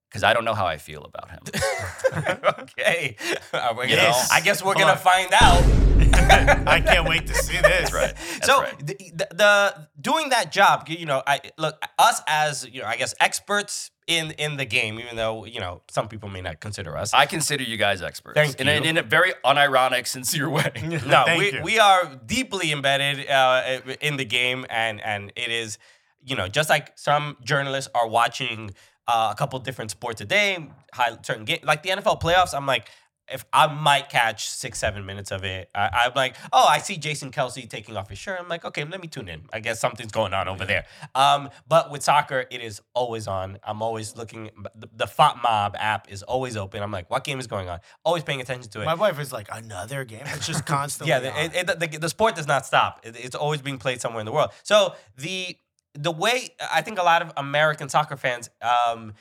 [0.09, 1.41] because I don't know how I feel about him.
[2.61, 3.17] okay.
[3.53, 5.63] Uh, we're gonna- I guess we're gonna find out.
[6.69, 7.93] I can't wait to see this.
[7.93, 8.15] right.
[8.17, 8.79] That's so right.
[8.87, 12.97] the, the, the doing that job, you know, I look us as you know, I
[12.97, 16.97] guess experts in in the game, even though you know some people may not consider
[16.97, 17.13] us.
[17.13, 18.35] I consider you guys experts.
[18.35, 18.83] Thank in A, you.
[18.83, 20.71] in a very unironic, sincere way.
[21.07, 21.63] no, Thank we, you.
[21.63, 25.79] we are deeply embedded uh, in the game, and and it is,
[26.25, 28.71] you know, just like some journalists are watching
[29.09, 32.55] uh, a couple different sports a day, high, certain game like the NFL playoffs.
[32.55, 32.89] I'm like,
[33.31, 36.97] if I might catch six, seven minutes of it, I, I'm like, oh, I see
[36.97, 38.39] Jason Kelce taking off his shirt.
[38.41, 39.43] I'm like, okay, let me tune in.
[39.53, 40.87] I guess something's going on over there.
[41.15, 43.59] Um, but with soccer, it is always on.
[43.65, 44.51] I'm always looking.
[44.75, 45.11] The, the
[45.43, 46.83] Mob app is always open.
[46.83, 47.81] I'm like, what game is going on?
[48.05, 48.85] Always paying attention to it.
[48.85, 50.23] My wife is like another game.
[50.25, 51.11] It's just constantly.
[51.11, 53.01] Yeah, it, it, the, the sport does not stop.
[53.05, 54.51] It, it's always being played somewhere in the world.
[54.63, 55.57] So the
[55.95, 59.15] the way I think a lot of American soccer fans um,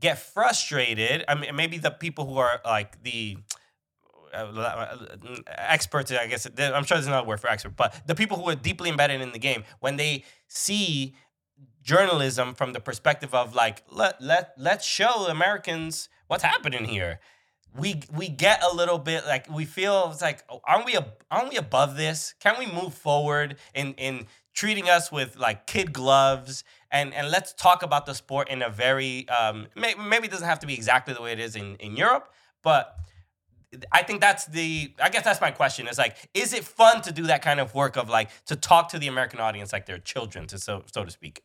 [0.00, 1.24] get frustrated.
[1.28, 3.38] I mean, maybe the people who are like the
[4.32, 4.96] uh,
[5.46, 8.54] experts, I guess I'm sure there's another word for expert, but the people who are
[8.54, 11.14] deeply embedded in the game when they see
[11.82, 17.20] journalism from the perspective of like let let let's show Americans what's happening here.
[17.74, 20.98] We we get a little bit like we feel it's like oh, aren't we
[21.30, 22.34] aren't we above this?
[22.40, 27.52] Can we move forward in in treating us with like kid gloves and and let's
[27.52, 30.74] talk about the sport in a very um may, maybe it doesn't have to be
[30.74, 32.96] exactly the way it is in in Europe, but
[33.92, 35.88] I think that's the I guess that's my question.
[35.88, 38.88] Is like, is it fun to do that kind of work of like to talk
[38.90, 41.42] to the American audience like they're children, to so so to speak?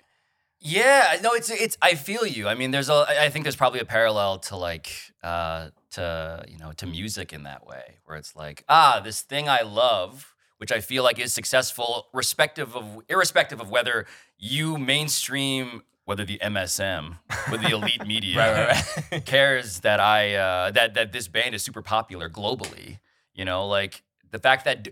[0.60, 1.78] Yeah, no, it's it's.
[1.82, 2.48] I feel you.
[2.48, 3.06] I mean, there's a.
[3.10, 4.92] I think there's probably a parallel to like,
[5.24, 9.50] uh, to you know, to music in that way, where it's like, ah, this thing
[9.50, 14.06] I love, which I feel like is successful, respective of, irrespective of whether
[14.38, 17.18] you mainstream, whether the MSM,
[17.50, 21.64] whether the elite media, Right, right, cares that I uh, that that this band is
[21.64, 23.00] super popular globally.
[23.34, 24.90] You know, like the fact that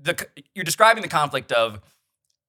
[0.00, 1.80] the you're describing the conflict of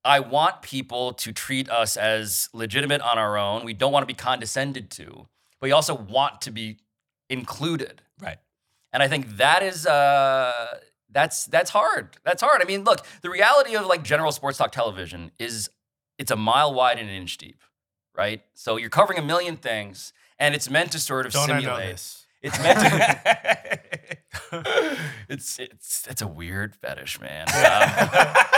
[0.06, 3.66] I want people to treat us as legitimate on our own.
[3.66, 5.28] We don't want to be condescended to,
[5.60, 6.78] but we also want to be
[7.32, 8.04] included.
[8.22, 8.38] Right.
[8.92, 10.78] And I think that is uh,
[11.14, 12.18] that's that's hard.
[12.26, 12.62] That's hard.
[12.62, 15.70] I mean, look, the reality of like general sports talk television is
[16.18, 17.62] it's a mile wide and an inch deep,
[18.16, 18.42] right?
[18.54, 21.92] So you're covering a million things, and it's meant to sort of Don't simulate.
[21.92, 22.26] this?
[22.42, 23.80] It's meant to.
[25.30, 27.48] it's it's it's a weird fetish, man.
[27.50, 27.56] Um,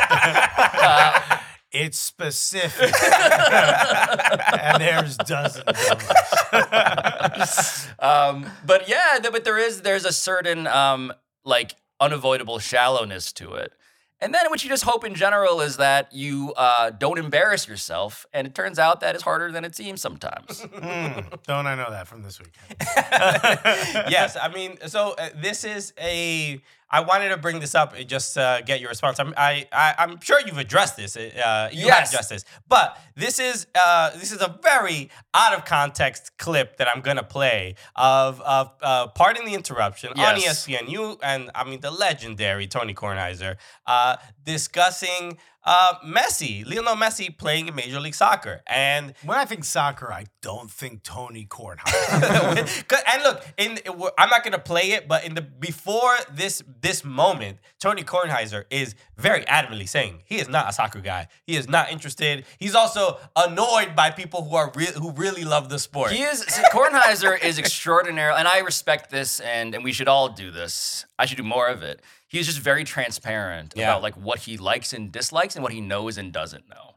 [0.10, 1.38] uh,
[1.72, 2.94] It's specific.
[3.04, 6.10] and there's dozens of
[6.54, 7.88] us.
[8.00, 11.12] um, but yeah, but there is there's a certain um,
[11.44, 13.74] like unavoidable shallowness to it.
[14.22, 18.26] And then what you just hope in general is that you uh, don't embarrass yourself.
[18.34, 20.66] And it turns out that is harder than it seems sometimes.
[20.76, 22.76] Hmm, don't I know that from this weekend?
[24.10, 26.62] yes, I mean, so uh, this is a.
[26.90, 29.20] I wanted to bring this up and just uh, get your response.
[29.20, 31.18] I'm, I, I, I'm sure you've addressed this.
[31.18, 32.10] Uh, you have Yes.
[32.12, 36.88] addressed this, but this is uh, this is a very out of context clip that
[36.88, 40.68] I'm gonna play of of uh, pardon the interruption on Yes.
[40.68, 40.90] ESPN.
[40.90, 43.56] You and I mean the legendary Tony Kornheiser
[43.88, 49.64] uh, discussing uh, Messi, Lionel Messi playing in Major League Soccer, and When I think
[49.64, 52.86] soccer, I don't think Tony Kornheiser.
[53.14, 53.80] and look, in
[54.18, 58.96] I'm not gonna play it, but in the before this this moment, Tony Kornheiser is
[59.18, 61.28] very adamantly saying he is not a soccer guy.
[61.48, 62.46] He is not interested.
[62.60, 66.12] He's also annoyed by people who are re- who really love the sport.
[66.12, 70.52] He is Kornheiser is extraordinary, and I respect this, and and we should all do
[70.52, 71.06] this.
[71.18, 72.02] I should do more of it.
[72.36, 73.92] He's just very transparent Yeah.
[73.92, 76.92] about like what he likes and dislikes, and what he knows and doesn't know.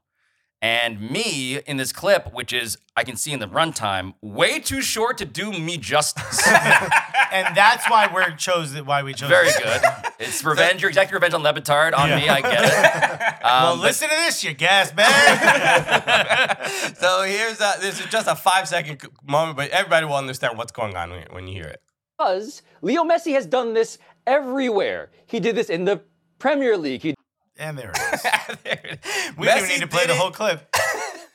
[0.61, 4.83] And me in this clip, which is I can see in the runtime, way too
[4.83, 6.45] short to do me justice.
[7.33, 8.85] and that's why we're chosen.
[8.85, 9.29] Why we chose.
[9.29, 9.59] Very this.
[9.59, 9.83] good.
[10.19, 10.83] It's revenge.
[10.83, 12.29] Your exact revenge on Le Batard on me.
[12.29, 13.35] I get it.
[13.49, 16.67] Well, Um, but- listen to this, you gas bag.
[16.97, 20.73] so here's a, this is just a five second moment, but everybody will understand what's
[20.73, 21.81] going on when, when you hear it.
[22.19, 23.97] Because Leo Messi has done this
[24.29, 25.11] everywhere.
[25.27, 26.03] He did this in the
[26.39, 27.03] Premier League.
[27.03, 27.15] He
[27.59, 29.37] and there it is.
[29.37, 30.69] We Messi don't need to play the whole clip.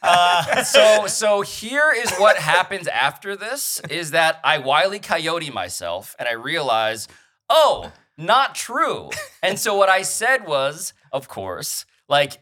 [0.06, 6.14] Uh, so so here is what happens after this is that I wily coyote myself
[6.20, 7.08] and I realize,
[7.50, 9.12] oh, not true.
[9.42, 12.40] And so what I said was, of course, like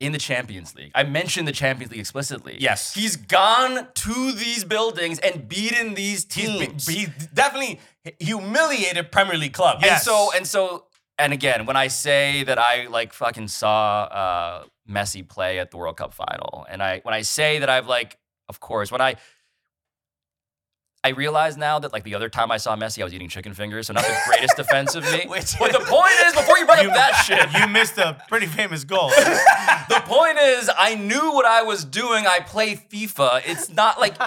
[0.00, 0.92] in the Champions League.
[0.94, 2.56] I mentioned the Champions League explicitly.
[2.58, 2.94] Yes.
[2.94, 6.86] He's gone to these buildings and beaten these He's teams.
[6.86, 7.80] be- he definitely
[8.18, 9.78] humiliated Premier League club.
[9.82, 9.92] Yes.
[9.92, 10.84] And so and so
[11.18, 15.76] and again, when I say that I like fucking saw uh Messi play at the
[15.76, 19.16] World Cup final, and I when I say that I've like, of course, when I
[21.02, 23.52] I realize now that like the other time I saw Messi, I was eating chicken
[23.52, 25.24] fingers, so not the greatest defense of me.
[25.28, 28.46] Which- but the point is, before you bring up that shit, You missed a pretty
[28.46, 29.08] famous goal.
[29.90, 32.26] the point is, I knew what I was doing.
[32.26, 33.42] I play FIFA.
[33.44, 34.14] It's not like.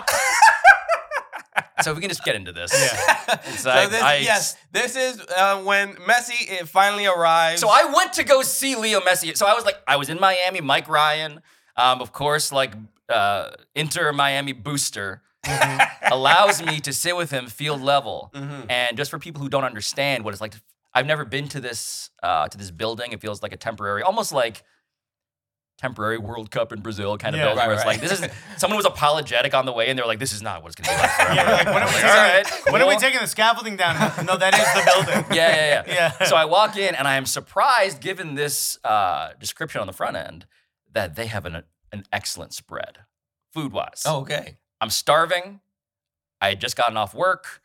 [1.82, 2.72] so we can just get into this.
[2.74, 3.39] Yeah.
[3.58, 7.60] So like, this, I- yes, this is uh, when Messi it finally arrives.
[7.62, 9.36] So I went to go see Leo Messi.
[9.36, 10.62] So I was like, I was in Miami.
[10.62, 11.41] Mike Ryan,
[11.76, 12.74] um, of course, like
[13.10, 15.22] uh, Inter Miami booster,
[16.12, 18.32] allows me to sit with him field level.
[18.70, 20.62] And just for people who don't understand what it's like, to,
[20.93, 23.12] I've never been to this uh, to this building.
[23.12, 24.64] It feels like a temporary, almost like
[25.78, 27.99] temporary World Cup in Brazil kind of Yeah, building right, where it's right.
[28.01, 30.63] like this is someone was apologetic on the way and they're like, this is not
[30.63, 31.34] what it's gonna be like forever.
[31.36, 33.95] Yeah, like, when are we I'm taking, when are we taking the scaffolding down?
[34.25, 35.25] No, that is the building.
[35.38, 36.11] Yeah, yeah, yeah.
[36.19, 36.25] Yeah.
[36.25, 40.17] So I walk in and I am surprised, given this uh, description on the front
[40.17, 40.45] end,
[40.93, 42.99] that they have an an excellent spread,
[43.53, 44.03] food wise.
[44.05, 44.57] Oh, okay.
[44.82, 45.61] I'm starving.
[46.41, 47.61] I had just gotten off work.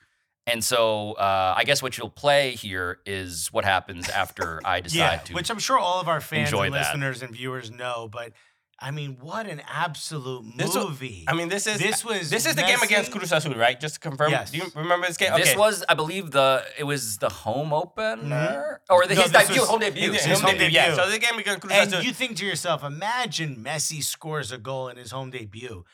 [0.46, 4.96] And so uh, I guess what you'll play here is what happens after I decide
[4.98, 5.34] Yeah, to.
[5.34, 6.86] which I'm sure all of our fans enjoy and that.
[6.88, 8.08] listeners and viewers know.
[8.10, 8.32] But
[8.80, 11.24] I mean, what an absolute This wa- movie!
[11.28, 13.78] I mean, this is This was this is the game against Messi- Cruz Azul, right?
[13.78, 14.32] Just to confirm.
[14.32, 14.50] Yes.
[14.50, 15.32] Do you remember this game?
[15.36, 19.60] this was, I believe, the it was the home opener or the, No, his debut,
[19.60, 20.10] was- home debut.
[20.12, 20.74] His his home home debut.
[20.74, 20.94] Yeah.
[20.96, 24.88] So the game against Cruz and you think to yourself, imagine Messi scores a goal
[24.88, 25.84] in his home debut.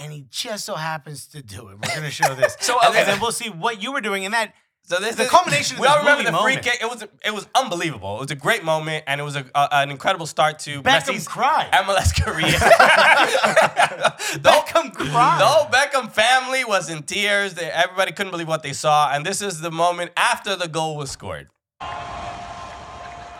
[0.00, 1.74] And he just so happens to do it.
[1.74, 2.56] We're going to show this.
[2.60, 3.04] So, and okay.
[3.04, 4.54] then we'll see what you were doing in that.
[4.84, 6.80] So this The is culmination of We all remember movie the free kick.
[6.82, 8.16] It was it was unbelievable.
[8.16, 11.14] It was a great moment, and it was a, a, an incredible start to Beckham
[11.14, 11.70] Messi's cried.
[11.72, 12.50] MLS career.
[14.34, 15.40] the, Beckham cried.
[15.40, 17.54] the whole Beckham family was in tears.
[17.54, 20.96] They, everybody couldn't believe what they saw, and this is the moment after the goal
[20.96, 21.48] was scored.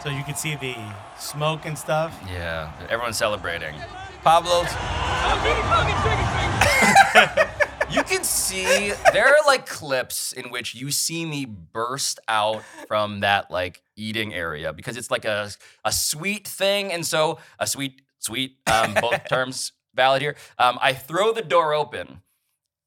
[0.05, 0.77] So you could see the
[1.19, 2.17] smoke and stuff.
[2.29, 3.75] Yeah, everyone's celebrating.
[4.23, 4.71] Pablo's
[7.91, 13.21] You can see there are like clips in which you see me burst out from
[13.21, 15.51] that like eating area because it's like a
[15.85, 20.37] a sweet thing, and so a sweet sweet um, both terms valid here.
[20.59, 22.23] Um, I throw the door open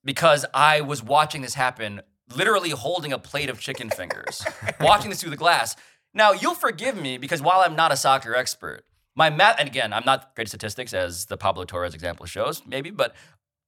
[0.06, 2.02] because I was watching this happen
[2.34, 4.46] literally holding a plate of chicken fingers,
[4.80, 5.76] watching this through the glass.
[6.14, 8.86] Now, you'll forgive me because while I'm not a soccer expert,
[9.16, 12.64] my math, and again, I'm not great at statistics as the Pablo Torres example shows,
[12.66, 13.16] maybe, but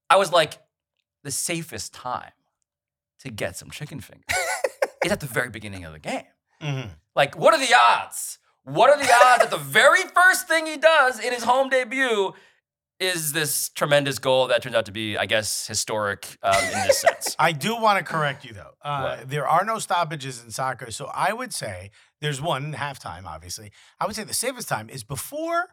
[0.10, 0.58] I was like,
[1.24, 2.32] the safest time
[3.20, 4.26] to get some chicken fingers
[5.06, 6.24] is at the very beginning of the game.
[6.62, 6.90] Mhm.
[7.16, 8.40] Like, what are the odds?
[8.64, 12.34] What are the odds that the very first thing he does in his home debut
[13.00, 17.00] is this tremendous goal that turns out to be, I guess, historic um, in this
[17.02, 17.36] sense?
[17.40, 18.72] I do want to correct you though.
[18.82, 21.92] Uh, there are no stoppages in soccer, so I would say
[22.22, 23.26] there's one halftime.
[23.26, 25.68] Obviously, I would say the safest time is before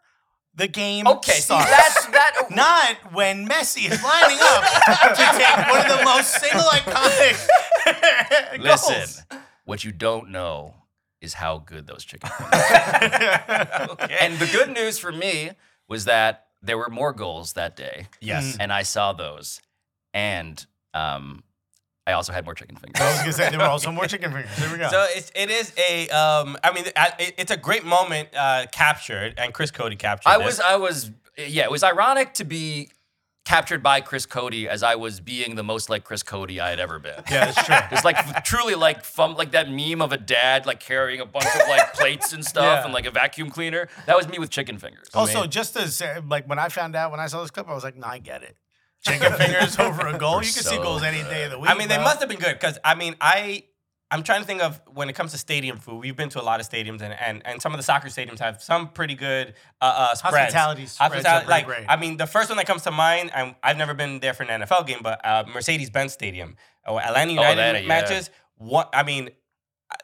[0.55, 1.71] the game Okay, see, starts.
[1.71, 2.47] that's that.
[2.51, 4.65] Not when Messi is lining up
[5.17, 7.49] to take one of the most single iconic
[8.63, 8.91] goals.
[8.91, 9.27] Listen,
[9.65, 10.75] what you don't know
[11.21, 12.51] is how good those chicken are.
[14.21, 15.53] And the good news for me
[15.89, 18.57] was that there were more goals that day, Yes.
[18.61, 19.61] and I saw those,
[20.15, 21.43] and um,
[22.07, 23.01] I also had more chicken fingers.
[23.01, 24.51] I was gonna say there were also more chicken fingers.
[24.57, 24.89] There we go.
[24.89, 29.35] So it's it is a um I mean it, it's a great moment uh captured
[29.39, 30.29] and Chris Cody captured.
[30.29, 30.47] I this.
[30.47, 31.65] was, I was, yeah.
[31.65, 32.91] It was ironic to be
[33.45, 36.79] captured by Chris Cody as I was being the most like Chris Cody I had
[36.81, 37.15] ever been.
[37.31, 37.77] yeah, that's true.
[37.93, 41.47] It's like truly like from like that meme of a dad like carrying a bunch
[41.47, 42.85] of like plates and stuff Yeah.
[42.85, 43.89] and like a vacuum cleaner.
[44.07, 45.09] That was me with chicken fingers.
[45.15, 47.75] Also, just to say, like when I found out when I saw this clip, I
[47.75, 48.57] was like, "No, I get it."
[49.05, 50.37] Chicken fingers over a goal.
[50.37, 51.69] We're You can see so goals any day of the week.
[51.71, 53.65] I mean they must have been good because I mean I
[54.13, 56.01] I'm trying to think of when it comes to stadium food.
[56.01, 58.41] We've been to a lot of stadiums and and, and some of the soccer stadiums
[58.41, 60.53] have some pretty good uh, uh spreads.
[60.53, 61.87] Hospitality spreads are Hospitality- pretty like great.
[61.89, 63.31] I mean the first one that comes to mind.
[63.35, 66.57] I'm, I've never been there for an NFL game, but uh, Mercedes-Benz Stadium
[66.87, 67.89] or Atlanta United Atlanta, yeah.
[67.89, 68.31] matches.
[68.59, 69.31] What I mean,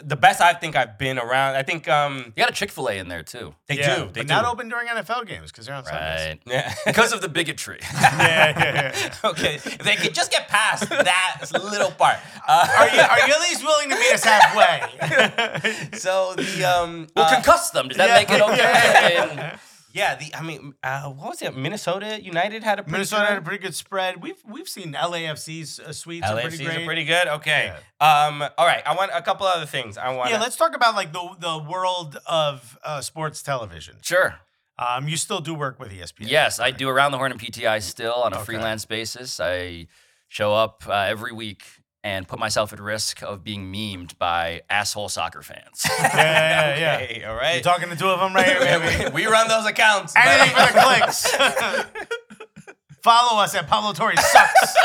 [0.05, 1.57] the best I think I've been around.
[1.57, 4.03] I think um you got a Chick Fil A in there too, they Yeah, do.
[4.12, 4.34] They but do.
[4.34, 6.28] not open during NFL games because they're on Sundays.
[6.28, 6.41] right?
[6.47, 6.74] Yeah.
[6.86, 7.80] Because of the bigotry.
[7.93, 9.14] Yeah, yeah, yeah.
[9.30, 12.16] okay, if they could just get past that little part.
[12.47, 15.99] Uh, Are you are you at least willing to meet us halfway?
[15.99, 17.89] so the um We'll uh, concuss them.
[17.89, 18.14] Does that yeah.
[18.14, 19.16] make it okay?
[19.51, 19.59] And-
[19.93, 23.28] yeah the I mean uh, what was it Minnesota United had a pretty Minnesota good-
[23.28, 24.22] had a pretty good spread.
[24.22, 26.82] We've we've seen LAFC's uh, sweets are pretty LAFCs great.
[26.82, 27.28] are pretty good.
[27.28, 27.72] Okay.
[28.01, 28.43] Um.
[28.57, 28.82] All right.
[28.86, 29.99] I want a couple other things.
[29.99, 30.30] I want.
[30.30, 33.97] yeah, let's talk about like the the world of uh, sports television.
[34.03, 34.36] sure.
[34.80, 36.28] Um, you still do work with ESPN.
[36.30, 38.45] Yes, I do around the horn and PTI still on a Okay.
[38.45, 39.41] freelance basis.
[39.41, 39.89] I
[40.28, 41.64] show up uh, every week
[42.09, 45.84] and put myself at risk of being memed by asshole soccer fans.
[45.98, 46.98] Yeah, yeah, yeah.
[46.98, 46.98] yeah.
[47.09, 47.24] Okay.
[47.24, 49.11] All You're talking to two of them right here, baby.
[49.14, 50.14] we run those accounts.
[50.16, 51.30] Anything for the clicks.
[53.02, 54.76] Follow us at Pablo Torres sucks.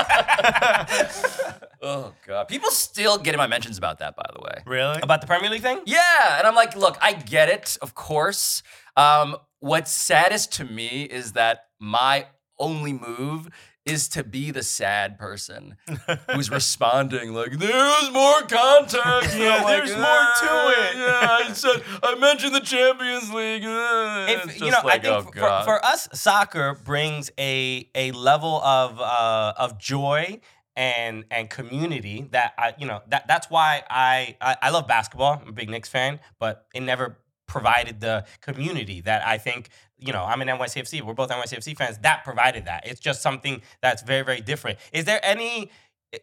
[1.82, 4.15] oh god, people still get in my mentions about that.
[4.15, 4.99] By the way, really?
[5.01, 5.80] About the Premier League thing?
[5.86, 8.63] Yeah, and I'm like, look, I get it, of course.
[8.97, 12.28] Um, what's saddest to me is that my
[12.59, 13.49] only move
[13.86, 15.76] is to be the sad person
[16.32, 21.54] who's responding like, "There's more context." Yeah, like, there's more to "Uh, it." Yeah, I
[21.54, 23.66] said I mentioned the Champions League.
[23.66, 28.12] uh," If, you know, like, I oh, think for, for us, soccer brings a a
[28.12, 30.40] level of uh, of joy
[30.76, 35.40] and and community that I you know that that's why I, I I love basketball.
[35.42, 39.70] I'm a big Knicks fan, but it never provided the community that I think
[40.00, 41.02] you know I'm an NYCFC.
[41.02, 41.98] We're both NYCFC fans.
[42.00, 42.88] That provided that.
[42.88, 44.80] It's just something that's very very different.
[44.91, 45.72] Is there any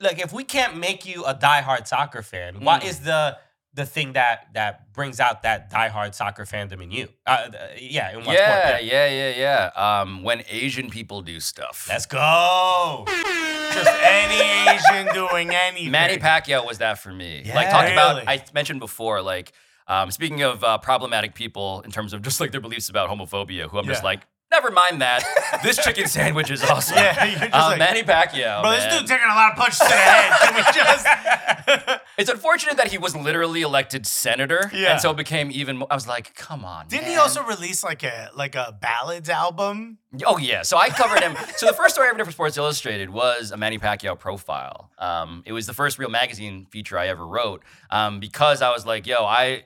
[0.01, 2.87] like if we can't make you a diehard soccer fan, what Mm.
[2.89, 3.39] is the
[3.73, 7.09] the thing that that brings out that diehard soccer fandom in you?
[7.27, 8.39] Uh, uh, yeah, in what sport?
[8.39, 10.01] yeah, yeah, yeah, yeah.
[10.01, 11.87] Um, when Asian people do stuff.
[11.89, 13.05] Let's go.
[13.73, 15.91] Just any Asian doing anything.
[15.93, 17.43] Manny Pacquiao was that for me.
[17.45, 17.55] Yeah.
[17.55, 18.23] like talking Really?
[18.23, 19.53] about, I mentioned before, like
[19.91, 23.69] um, speaking of uh, problematic people in terms of just like their beliefs about homophobia,
[23.69, 24.21] who I'm just like,
[24.53, 25.23] never mind that.
[25.63, 26.97] this chicken sandwich is awesome.
[26.97, 28.63] Yeah, you're just Uh, like- Manny Pacquiao.
[28.63, 28.99] Bro, this man.
[29.01, 30.33] dude taking a lot of punches to the head.
[30.41, 32.01] Can we just?
[32.19, 34.93] it's unfortunate that he was literally elected senator, Yeah.
[34.93, 35.77] and so it became even.
[35.79, 36.89] More, I was like, come on.
[36.89, 39.99] Didn't he also release like a like a ballads album?
[40.27, 41.37] Oh yeah, so I covered him.
[41.57, 44.91] so the first story I ever did for Sports Illustrated was a Manny Pacquiao profile.
[44.99, 48.85] Um, it was the first real magazine feature I ever wrote um, because I was
[48.85, 49.65] like, yo, I,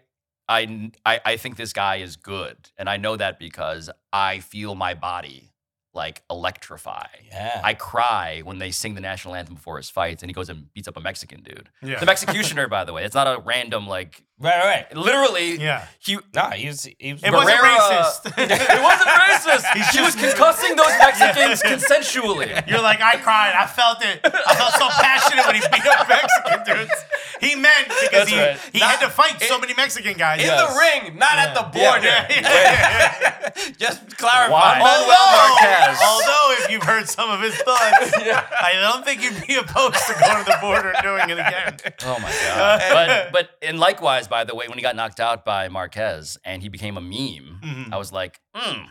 [0.48, 4.74] I, I, I think this guy is good, and I know that because I feel
[4.74, 5.52] my body
[5.94, 7.06] like electrify.
[7.30, 7.60] Yeah.
[7.62, 10.72] I cry when they sing the national anthem before his fights, and he goes and
[10.74, 11.70] beats up a Mexican dude.
[11.82, 12.00] Yeah.
[12.00, 13.04] The executioner, by the way.
[13.04, 14.24] It's not a random like.
[14.44, 14.96] Right, right.
[14.96, 15.86] Literally, Yeah.
[15.98, 16.84] he Nah, he was.
[16.98, 18.26] He was It wasn't racist.
[18.38, 19.64] it wasn't racist.
[19.94, 22.68] he was concussing those Mexicans consensually.
[22.68, 23.54] You're like, I cried.
[23.58, 24.20] I felt it.
[24.24, 26.92] I felt so passionate when he beat up Mexican dudes.
[27.40, 28.58] He meant because That's he, right.
[28.72, 30.40] he Not- had to fight so many Mexican guys.
[30.40, 30.60] in Yes.
[30.60, 32.06] the ring, not at the border.
[32.06, 34.50] Yeah, yeah, yeah, Just clarify.
[34.50, 39.54] Juan Although- although if you've heard some of his thoughts, I don't think you'd be
[39.56, 41.76] opposed to going to the border and doing it again.
[42.04, 42.82] Oh my god!
[42.92, 46.62] but but and likewise, by the way, when he got knocked out by Marquez and
[46.62, 47.92] he became a meme, Mhm.
[47.92, 48.82] I was like, hmm,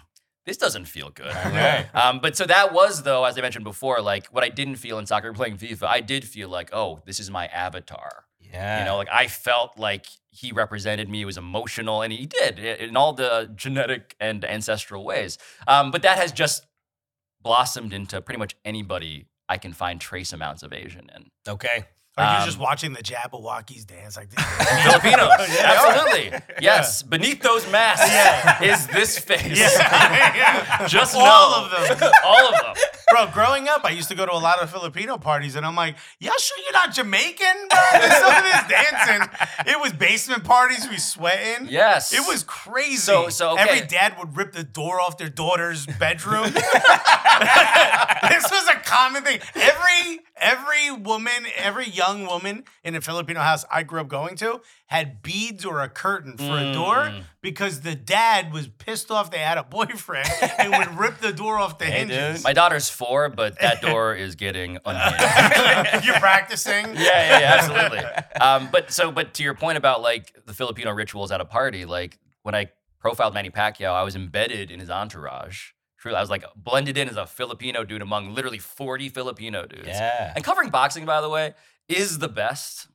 [0.46, 1.34] this doesn't feel good.
[1.34, 1.88] Right.
[2.02, 4.98] Um, but so that was though, as I mentioned before, like what I didn't feel
[5.00, 8.26] in soccer playing FIFA, I did feel like, oh, this is my avatar.
[8.40, 8.80] Yeah.
[8.80, 11.20] You know, like I felt like he represented me.
[11.20, 15.38] He was emotional, and he did in all the genetic and ancestral ways.
[15.68, 16.66] Um, but that has just
[17.42, 21.22] blossomed into pretty much anybody I can find trace amounts of Asian in.
[21.48, 21.86] okay.
[22.16, 24.44] Are you Um, just watching the Jabbawockeez dance like this?
[24.84, 25.74] Filipinos, Yeah.
[25.76, 26.40] absolutely.
[26.62, 29.58] Yes, beneath those masks is this face.
[29.60, 30.86] Yeah.
[30.88, 31.66] Just all know.
[31.66, 32.12] of them.
[32.24, 32.84] All of them.
[33.14, 35.76] Bro, growing up, I used to go to a lot of Filipino parties, and I'm
[35.76, 37.80] like, y'all sure you're not Jamaican, bro?
[37.92, 39.30] There's some of this dancing.
[39.68, 41.68] It was basement parties, we sweating.
[41.70, 42.12] Yes.
[42.12, 42.98] It was crazy.
[42.98, 43.62] So- so, okay.
[43.62, 46.46] Every dad would rip the door off their daughter's bedroom.
[46.54, 46.64] this
[48.52, 49.40] was a common thing.
[49.56, 54.60] Every every woman, every young woman in a Filipino house I grew up going to
[54.94, 57.24] had beads or a curtain for a door Mm.
[57.42, 60.30] because the dad was pissed off they had a boyfriend
[60.60, 62.36] and would rip the door off the Hey, hinges.
[62.38, 62.44] dude.
[62.44, 66.06] My daughter's four, but that door is getting unhinged.
[66.06, 66.86] You're practicing.
[66.96, 68.00] yeah, yeah, yeah, absolutely.
[68.40, 71.86] Um, but so, but to your point about like the Filipino rituals at a party,
[71.86, 72.70] like when I
[73.00, 75.72] profiled Manny Pacquiao, I was embedded in his entourage.
[75.98, 79.88] Truly, I was like blended in as a Filipino dude among literally 40 Filipino dudes.
[79.88, 80.34] Yeah.
[80.36, 81.54] And covering boxing, by the way,
[81.90, 82.88] is the best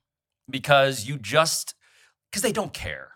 [0.50, 1.74] because you just
[2.30, 3.12] because they don't care.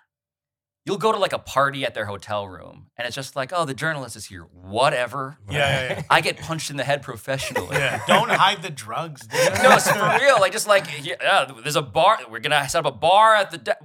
[0.84, 3.64] You'll go to like a party at their hotel room, and it's just like, oh,
[3.64, 4.42] the journalist is here.
[4.42, 5.38] Whatever.
[5.48, 6.02] Yeah, yeah, yeah.
[6.10, 7.76] I get punched in the head professionally.
[7.76, 9.24] Yeah, Don't hide the drugs.
[9.28, 9.40] Dude.
[9.62, 10.40] no, it's for real.
[10.40, 12.18] Like just like yeah, there's a bar.
[12.28, 13.58] We're gonna set up a bar at the.
[13.58, 13.78] De-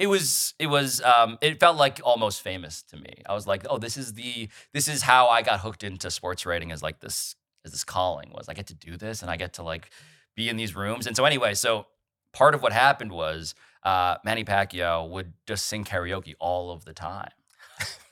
[0.00, 0.54] it was.
[0.58, 1.00] It was.
[1.02, 1.38] Um.
[1.40, 3.22] It felt like almost famous to me.
[3.28, 4.48] I was like, oh, this is the.
[4.72, 6.72] This is how I got hooked into sports writing.
[6.72, 7.36] As like this.
[7.64, 8.48] As this calling was.
[8.48, 9.90] I get to do this, and I get to like
[10.34, 11.06] be in these rooms.
[11.06, 11.86] And so anyway, so
[12.32, 16.92] part of what happened was uh, Manny Pacquiao would just sing karaoke all of the
[16.92, 17.30] time.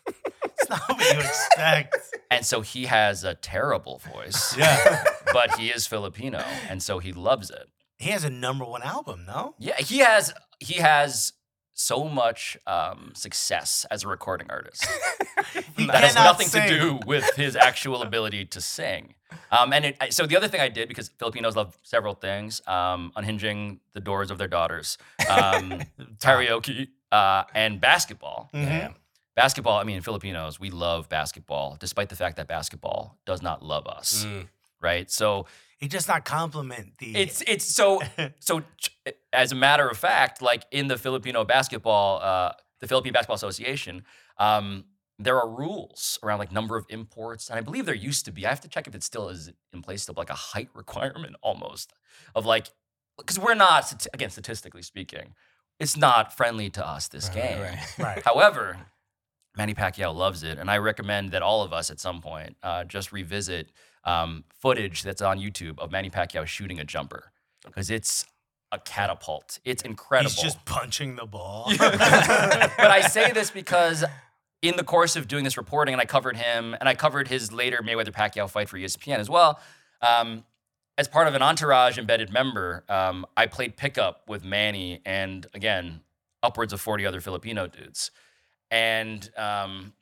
[0.06, 1.96] It's not what you expect.
[2.30, 5.02] And so he has a terrible voice, Yeah.
[5.32, 7.70] but he is Filipino, and so he loves it.
[7.98, 9.54] He has a number one album, no?
[9.58, 11.32] Yeah, he has he has
[11.80, 14.84] so much um, success as a recording artist
[15.76, 16.68] that has nothing sing.
[16.68, 19.14] to do with his actual ability to sing.
[19.52, 22.60] Um, and it, I- so the other thing I did because Filipinos love several things:
[22.66, 24.98] um, unhinging the doors of their daughters,
[25.30, 25.80] um,
[26.18, 28.50] karaoke, uh, and basketball.
[28.52, 28.94] Mhm.
[29.36, 29.78] Basketball.
[29.78, 34.24] I mean, Filipinos we love basketball, despite the fact that basketball does not love us.
[34.26, 34.48] Mm.
[34.80, 35.08] Right.
[35.12, 35.46] So
[35.78, 37.16] He does not compliment the.
[37.16, 38.02] it's it's so
[38.40, 38.62] so
[39.32, 44.04] as a matter of fact, like in the Filipino basketball, uh, the Philippine Basketball Association,
[44.38, 44.84] um,
[45.20, 48.44] there are rules around like number of imports, and I believe there used to be.
[48.44, 51.36] I have to check if it still is in place, still like a height requirement
[51.42, 51.92] almost
[52.34, 52.70] of like
[53.16, 55.34] because we're not again statistically speaking,
[55.78, 57.60] it's not friendly to us this game.
[57.60, 57.94] Right.
[57.98, 58.22] right.
[58.24, 58.78] However,
[59.56, 62.82] Manny Pacquiao loves it, and I recommend that all of us at some point uh,
[62.84, 63.70] just revisit
[64.04, 67.32] um, footage that's on YouTube of Manny Pacquiao shooting a jumper
[67.64, 68.24] because it's
[68.72, 69.58] a catapult.
[69.64, 70.30] It's incredible.
[70.30, 71.72] He's just punching the ball.
[71.78, 74.04] but I say this because
[74.60, 77.52] in the course of doing this reporting, and I covered him, and I covered his
[77.52, 79.60] later Mayweather Pacquiao fight for ESPN as well.
[80.02, 80.44] Um,
[80.96, 86.00] as part of an entourage embedded member, um, I played pickup with Manny and again
[86.42, 88.10] upwards of forty other Filipino dudes,
[88.70, 89.92] and um,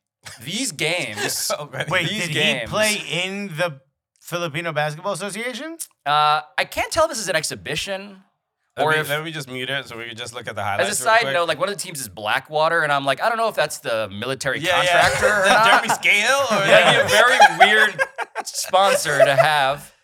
[0.43, 1.51] these games.
[1.57, 1.85] Okay.
[1.89, 3.81] Wait, These did games- he play in the
[4.27, 5.79] Filipino Basketball Association?
[6.05, 8.25] Uh, I can't tell if this is an exhibition
[8.77, 10.57] Let or me, if let me just mute it so we can just look at
[10.57, 10.91] the highlights.
[10.91, 13.29] As a side note, like one of the teams is Blackwater, and I'm like, I
[13.29, 15.43] don't know if that's the military yeah, contractor yeah.
[15.43, 16.03] or not.
[16.03, 17.19] Jeremy or That'd be a
[17.59, 18.01] very weird
[18.45, 19.95] sponsor to have.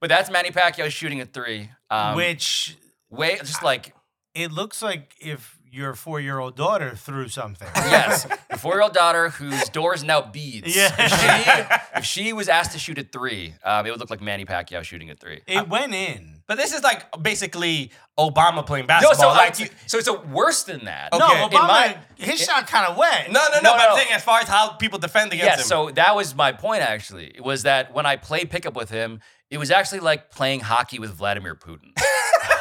[0.00, 1.70] But that's Manny Pacquiao shooting a three.
[1.88, 2.76] Um, Which
[3.10, 3.94] way just like
[4.34, 7.68] it looks like if your four year old daughter threw something.
[7.76, 10.74] yes, a four-year-old daughter whose door is now beads.
[10.74, 10.94] Yeah.
[10.98, 14.20] If she, if she was asked to shoot at three, um, it would look like
[14.20, 15.40] Manny Pacquiao shooting at three.
[15.46, 16.36] It went in.
[16.46, 19.34] But this is like basically Obama playing basketball.
[19.34, 19.34] No, basketball.
[19.34, 21.12] so like like, you, so it's a worse than that.
[21.12, 21.18] Okay.
[21.22, 23.30] No, In Obama, my- his shot kind of wet.
[23.30, 25.56] no, no, no, No, But I'm saying as far as how people defend against Yeah,
[25.56, 25.64] him.
[25.64, 27.36] so that was my point actually.
[27.42, 31.10] Was that when I played pickup with him, it was actually like playing hockey with
[31.10, 31.92] Vladimir Putin.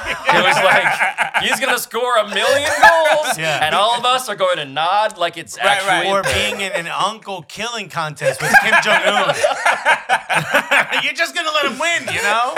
[0.05, 3.65] it was like he's gonna score a million goals, Yeah.
[3.65, 6.05] and all of us are going to nod like it's Right, right.
[6.07, 9.35] actually Or being in an uncle killing contest with Kim Jong Un.
[11.03, 12.55] You're just gonna let him win, you know?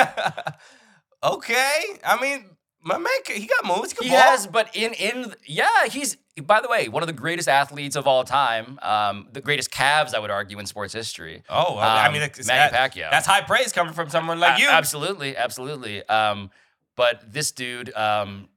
[1.24, 1.72] okay.
[2.06, 2.46] I mean,
[2.82, 3.94] my man, he got moves.
[4.00, 7.50] He, He has, but in in yeah, he's by the way, one of the greatest
[7.50, 11.44] athletes of all time, um, the greatest calves, I would argue, in sports history.
[11.50, 13.12] Oh, well, I Um, mean, Manny that- Pacquiao.
[13.12, 14.70] That's high praise coming from someone like A- you.
[14.70, 16.08] Absolutely, absolutely.
[16.08, 16.50] Um,
[17.00, 18.50] but this dude um,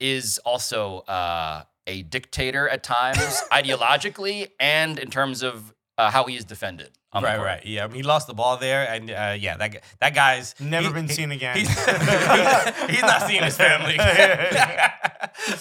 [0.00, 6.34] is also uh, a dictator at times, ideologically, and in terms of uh, how he
[6.36, 6.90] is defended.
[7.14, 7.64] Right, right.
[7.64, 10.56] Yeah, I mean, he lost the ball there, and uh, yeah, that guy, that guy's
[10.58, 11.56] Never he- been he- seen again.
[11.56, 11.68] He's,
[12.90, 13.94] he's not seeing his family.
[14.00, 14.90] okay,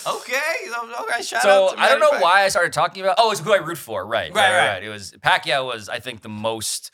[0.08, 1.22] okay.
[1.22, 3.16] Shout So out to I don't know why I started talking about.
[3.20, 4.04] Oh, it's who I root for.
[4.06, 4.68] Right, Right, right, right.
[4.74, 4.84] right.
[4.84, 6.90] It was Pacquiao was I think the most.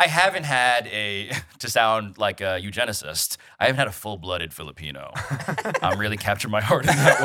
[0.00, 3.36] I haven't had a to sound like a eugenicist.
[3.58, 5.12] I haven't had a full-blooded Filipino.
[5.82, 7.20] um, really captured my heart in that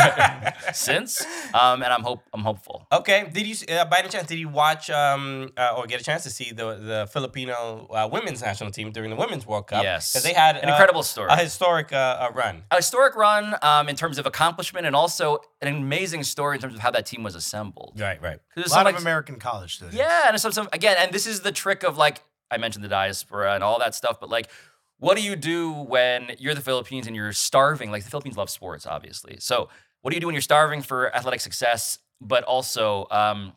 [0.66, 2.86] way since, um, and I'm hope I'm hopeful.
[2.92, 6.04] Okay, did you uh, by any chance did you watch um, uh, or get a
[6.04, 9.82] chance to see the the Filipino uh, women's national team during the women's World Cup?
[9.84, 10.12] Yes.
[10.12, 11.30] because they had An uh, incredible story.
[11.32, 12.64] a historic uh, run.
[12.72, 16.76] a historic run um, in terms of accomplishment, and also an amazing story in terms
[16.76, 17.94] of how that team was assembled.
[17.98, 18.40] Right, right.
[18.54, 19.96] 'Cause there's A lot some, of like, American college students.
[19.98, 22.22] Yeah, and some, some again, and this is the trick of like
[22.56, 24.50] I mentioned the diaspora and all that stuff, but like,
[24.98, 27.92] what do you do when you're the Philippines and you're starving?
[27.92, 29.36] Like the Philippines love sports, obviously.
[29.40, 29.70] So
[30.02, 33.54] what do you do when you're starving for athletic success, but also um,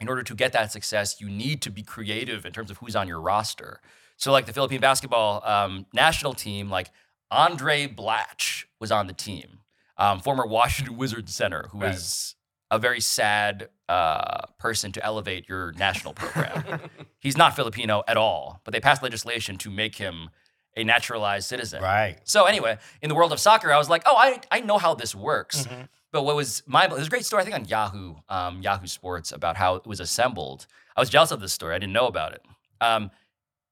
[0.00, 2.96] in order to get that success, you need to be creative in terms of who's
[2.96, 3.80] on your roster.
[4.16, 6.90] So like the Philippine basketball um, national team, like
[7.32, 9.60] Andray Blatche was on the team,
[9.98, 11.94] um, former Washington Wizards center, who Right.
[11.94, 12.35] is
[12.70, 16.80] a very sad uh, person to elevate your national program.
[17.20, 20.30] He's not Filipino at all, but they passed legislation to make him
[20.76, 21.82] a naturalized citizen.
[21.82, 22.18] Right.
[22.24, 24.94] So anyway, in the world of soccer, I was like, oh, I, I know how
[24.94, 25.66] this works.
[25.66, 25.82] Mm-hmm.
[26.12, 29.32] But what was my there's a great story I think on Yahoo um, Yahoo Sports
[29.32, 30.66] about how it was assembled.
[30.96, 31.74] I was jealous of this story.
[31.74, 32.42] I didn't know about it.
[32.80, 33.10] Um,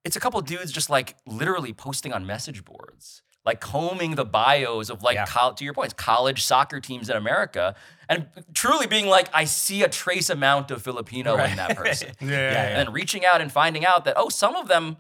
[0.05, 4.89] it's a couple dudes just like literally posting on message boards, like combing the bios
[4.91, 5.27] of like Yeah.
[5.27, 7.75] col- to your points, college soccer teams in America,
[8.09, 12.11] and truly being like, I see a trace amount of Filipino in that person.
[12.21, 12.29] Yeah.
[12.29, 14.97] Yeah, And then reaching out and finding out that oh, some of them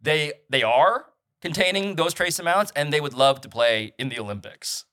[0.00, 1.06] they they are
[1.42, 4.85] containing those trace amounts, and they would love to play in the Olympics.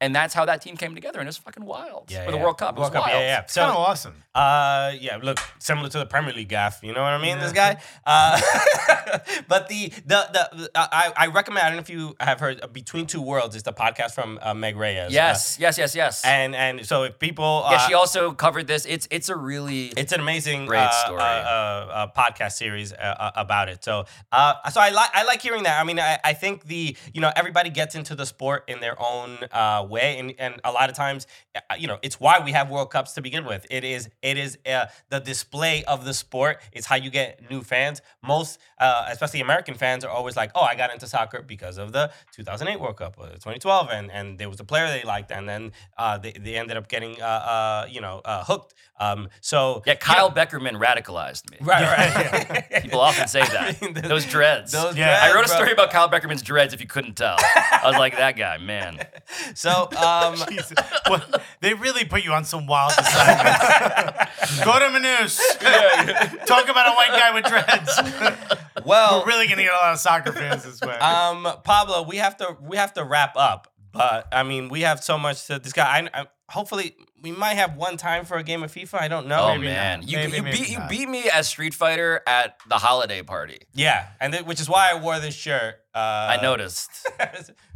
[0.00, 2.36] And that's how that team came together, and it was fucking wild Yeah, for the
[2.36, 2.42] yeah.
[2.44, 2.76] World Cup.
[2.76, 3.18] It World was Cup, wild.
[3.22, 3.40] yeah, yeah.
[3.40, 4.22] It's kind of So, awesome.
[4.34, 6.80] uh, yeah, look, similar to the Premier League gaff.
[6.82, 7.38] You know what I mean?
[7.38, 7.78] This guy.
[8.08, 8.40] Uh,
[9.48, 11.64] but the the the I I recommend.
[11.66, 13.54] I don't know if you have heard uh, Between Two Worlds.
[13.56, 15.12] It's the podcast from uh, Meg Reyes.
[15.12, 16.24] Yes, yes, yes, yes.
[16.24, 18.84] Uh, and and so if people, yeah, uh, she also covered this.
[18.86, 21.20] It's it's a really It's an amazing Great uh, story.
[21.20, 23.82] Uh, uh, uh, podcast series uh, uh, about it.
[23.82, 25.80] So, uh, so I like I like hearing that.
[25.80, 29.00] I mean, I, I think the you know everybody gets into the sport in their
[29.02, 32.52] own uh, way, and and a lot of times, uh, you know, it's why we
[32.52, 33.66] have World Cups to begin with.
[33.70, 36.60] It is it is uh, the display of the sport.
[36.72, 38.02] It's how you get new fans.
[38.22, 41.92] Most, uh, especially American fans, are always like, oh, I got into soccer because of
[41.92, 45.48] the 2008 World Cup or 2012, and and there was a player they liked, and
[45.48, 48.74] then uh, they they ended up getting uh, uh, you know uh, hooked.
[48.98, 49.94] Um, so yeah.
[49.94, 51.58] Kyle Beckerman radicalized me.
[51.60, 52.82] Right, right.
[52.82, 53.76] People often say that.
[53.82, 54.72] I mean, those dreads.
[54.72, 55.20] those Yeah.
[55.22, 55.56] I wrote a dreads, bro.
[55.56, 56.72] story about Kyle Beckerman's dreads.
[56.72, 59.06] If you couldn't tell, I was like, that guy, man.
[59.54, 60.78] So, um, Jesus.
[61.08, 61.22] Well,
[61.60, 64.60] they really put you on some wild assignments.
[64.64, 65.38] Go to Manus.
[66.46, 68.84] Talk about a white guy with dreads.
[68.84, 70.94] well, We're really gonna get a lot of soccer fans this way.
[70.98, 73.72] um, Pablo, we have to we have to wrap up.
[73.92, 75.86] But I mean, we have so much to discuss.
[75.86, 79.00] I, I hopefully we might have one time for a game of FIFA.
[79.00, 79.40] I don't know.
[79.40, 80.08] Oh maybe man, not.
[80.10, 83.60] you, Maybe, you maybe beat you beat me as Street Fighter at the holiday party.
[83.72, 85.76] Yeah, and th- which is why I wore this shirt.
[85.94, 86.90] Uh, I noticed.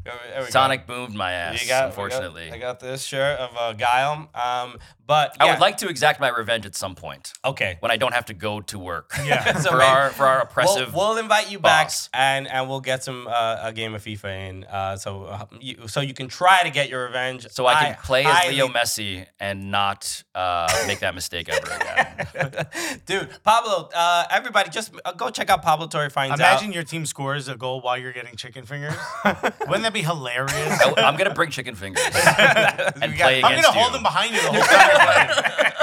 [0.05, 0.45] We go.
[0.51, 1.63] Sonic boomed my ass.
[1.63, 4.29] You got, unfortunately, I got, I got this shirt of uh, Guile.
[4.35, 4.79] Um,
[5.11, 7.79] but I would like to exact my revenge at some point Okay.
[7.81, 9.11] when I don't have to go to work.
[9.25, 9.59] Yeah.
[9.59, 10.95] So for maybe- our for our oppressive.
[10.95, 14.49] We'll, we'll invite you back, and and we'll get some uh, a game of FIFA
[14.49, 17.49] in, uh, so uh, you, so you can try to get your revenge.
[17.51, 21.67] so I can play as highly- Leo Messi and not uh, make that mistake ever
[21.75, 22.67] again.
[23.07, 26.39] Dude, Pablo, uh, everybody, just uh, go check out Pablo Torre finds Out.
[26.39, 26.75] Imagine out.
[26.75, 28.95] your team scores a goal while you're getting chicken fingers.
[29.25, 30.55] Wouldn't that be hilarious?
[30.55, 33.83] I, am gonna bring chicken fingers and We got- play I'm against gonna you.
[33.83, 35.00] hold them behind you the whole time you're playing.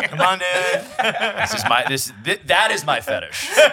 [0.08, 0.84] Come on, dude.
[1.38, 3.50] This is my this th- that is my fetish.
[3.58, 3.64] All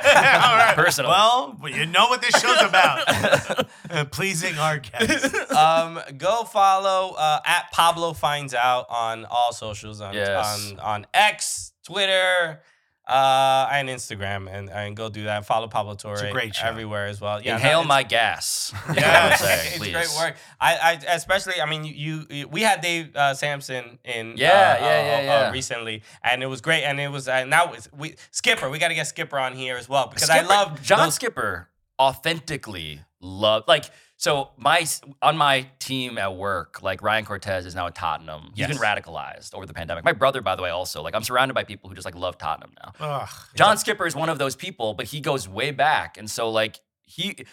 [0.57, 0.75] right.
[0.75, 1.11] Personally.
[1.11, 3.67] Well, well, you know what this show's about.
[3.91, 5.53] Uh, Pleasing our guests.
[5.53, 10.73] um, go follow uh, at Pablo finds out on all socials on Yes.
[10.73, 12.61] on on X, Twitter,
[13.07, 15.45] uh, and Instagram, and, and go do that.
[15.45, 16.67] Follow Pablo Torre a great show.
[16.67, 17.41] everywhere as well.
[17.43, 18.73] Yeah, Inhale no, my gas.
[18.95, 19.93] Yeah, I would say, it's please.
[19.93, 20.37] great work.
[20.61, 20.77] I,
[21.09, 24.55] I especially, I mean, you, you we had Dave uh, Samson in, Yeah, uh, yeah,
[24.55, 25.51] uh, yeah, uh, yeah.
[25.51, 26.85] recently, and it was great.
[26.85, 28.71] And it was uh, now it's, we Skipper.
[28.71, 31.69] We got to get Skipper on here as well because I love John those- Skipper
[32.01, 33.85] authentically love like
[34.25, 34.87] so my
[35.21, 38.53] on my team at work, like Ryan Cortez is now at Tottenham.
[38.55, 40.03] He's been radicalized over the pandemic.
[40.03, 42.39] My brother, by the way, also like I'm surrounded by people who just like love
[42.39, 42.93] Tottenham now.
[43.01, 43.29] Ugh.
[43.55, 46.81] John Skipper is one of those people, but he goes way back, and so like
[47.03, 47.45] he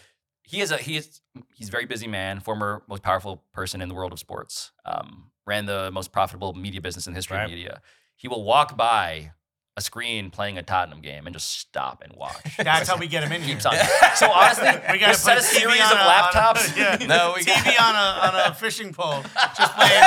[0.43, 1.19] he is a he is
[1.53, 4.71] he's a very busy man, former most powerful person in the world of sports.
[4.85, 7.43] Um, ran the most profitable media business in the history Right.
[7.43, 7.81] of media.
[8.15, 9.33] He will walk by
[9.77, 12.35] a screen playing a Tottenham game and just stop and watch.
[12.57, 13.55] That's how we get him in here.
[13.55, 13.75] On.
[14.15, 16.75] So honestly, We got we set a series of laptops.
[16.77, 16.97] yeah.
[17.07, 19.23] No, we TV got- on a on a fishing pole,
[19.57, 20.03] just playing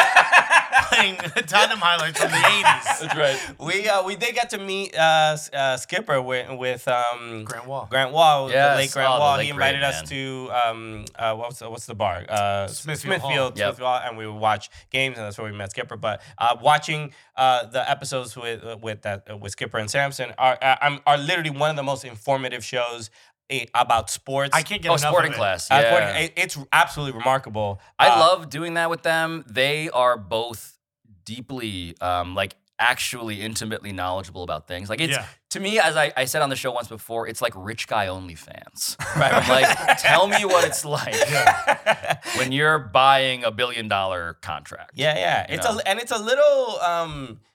[0.88, 1.16] playing
[1.46, 3.00] Tottenham highlights from the '80s.
[3.00, 3.38] That's right.
[3.60, 7.86] We uh, we did get to meet uh, uh, Skipper with with um, Grant Wahl.
[7.90, 8.72] Grant Wahl, Yes.
[8.76, 9.36] the late Grant Oh, Wahl.
[9.38, 12.24] late he invited great us to um, uh, what's the, what's the bar?
[12.28, 13.30] Uh, Smithfield Hall.
[13.30, 13.66] Smithfield, Yep.
[13.76, 15.96] Smithfield and we would watch games, and that's where we met Skipper.
[15.96, 20.58] But uh, watching uh, the episodes with with that uh, with Skipper and Samson are
[20.60, 23.10] uh, are literally one of the most informative shows
[23.74, 24.50] about sports.
[24.54, 25.38] I can't get Oh, enough sporting of it.
[25.38, 25.70] class.
[25.70, 25.90] Uh, Yeah.
[25.90, 27.80] sporting- it- it's absolutely remarkable.
[27.98, 29.44] I Uh, love doing that with them.
[29.46, 30.78] They are both
[31.24, 34.90] deeply, um, like, actually intimately knowledgeable about things.
[34.90, 35.26] Like, it's Yeah.
[35.50, 38.08] to me, as I, I said on the show once before, it's like rich guy
[38.08, 38.96] only fans.
[39.16, 39.32] Right?
[39.32, 41.14] I'm like, tell me what it's like
[42.36, 44.92] when you're buying a billion dollar contract.
[44.94, 45.46] Yeah, yeah.
[45.48, 45.78] It's know?
[45.78, 47.53] a and it's a little um y-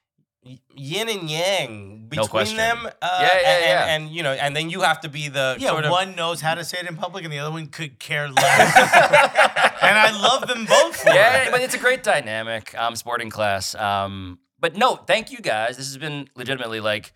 [0.76, 2.58] yin and yang between question.
[2.58, 2.88] them.
[3.02, 3.86] Uh, Yeah, yeah, and, yeah.
[3.88, 6.16] And, and, you know, and then you have to be the Yeah, sort of one
[6.16, 8.76] knows how to say it in public, and the other one could care less.
[9.82, 11.52] and I love them both for Yeah, it.
[11.52, 13.76] but it's a great dynamic, um, sporting class.
[13.76, 15.78] Um, but no, thank you guys.
[15.78, 17.14] This has been legitimately like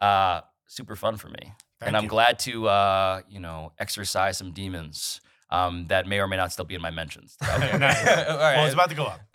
[0.00, 1.36] uh, super fun for me,
[1.80, 2.08] Thank and I'm you.
[2.10, 5.20] glad to uh, you know exercise some demons
[5.54, 7.36] um, that may or may not still be in my mentions.
[7.54, 7.98] Okay, nice.
[8.28, 8.56] All right.
[8.56, 9.20] Well, it's about to go up.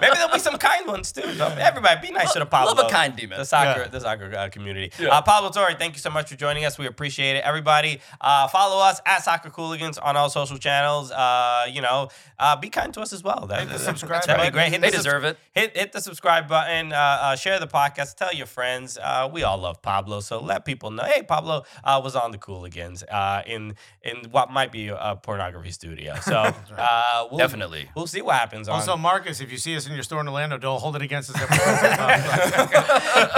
[0.00, 1.32] Maybe there'll be some kind ones too.
[1.34, 2.74] So Everybody, be nice to the Pablo.
[2.74, 3.38] love a kind demon.
[3.38, 3.88] The soccer, Yeah.
[3.88, 4.90] the soccer uh, community.
[4.98, 5.08] Yeah.
[5.08, 6.78] Uh, Pablo Torre, thank you so much for joining us.
[6.78, 7.44] We appreciate it.
[7.44, 11.10] Everybody, uh, follow us at Soccer Cooligans on all social channels.
[11.10, 13.46] Uh, you know, uh, be kind to us as well.
[13.48, 14.52] That, Hit the that- subscribe that'd be button.
[14.52, 14.72] great.
[14.72, 15.38] Hit They the subs- deserve it.
[15.52, 16.92] Hit hit the subscribe button.
[16.92, 18.16] Uh, uh, share the podcast.
[18.16, 18.98] Tell your friends.
[19.02, 21.04] Uh, we all love Pablo, so let people know.
[21.04, 25.70] Hey, Pablo uh, was on the Cooligans uh, in in what might be a pornography
[25.70, 26.14] studio.
[26.28, 26.36] So
[26.76, 27.88] uh, we'll, Definitely.
[27.96, 28.68] we'll see what happens.
[28.68, 31.02] On, Also, Marcus, if you see us in your store in Orlando, don't hold it
[31.02, 31.40] against us.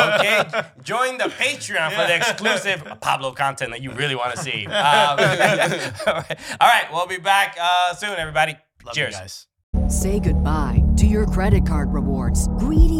[0.01, 0.43] Okay,
[0.83, 4.67] join the Patreon for the exclusive Pablo content that you really want to see.
[4.81, 6.39] Um, all, right.
[6.61, 8.53] All right, we'll be back uh, soon, everybody.
[8.85, 9.15] Love you Cheers.
[9.17, 9.47] guys.
[9.89, 12.49] Say goodbye to your credit card rewards.
[12.59, 13.00] Greedy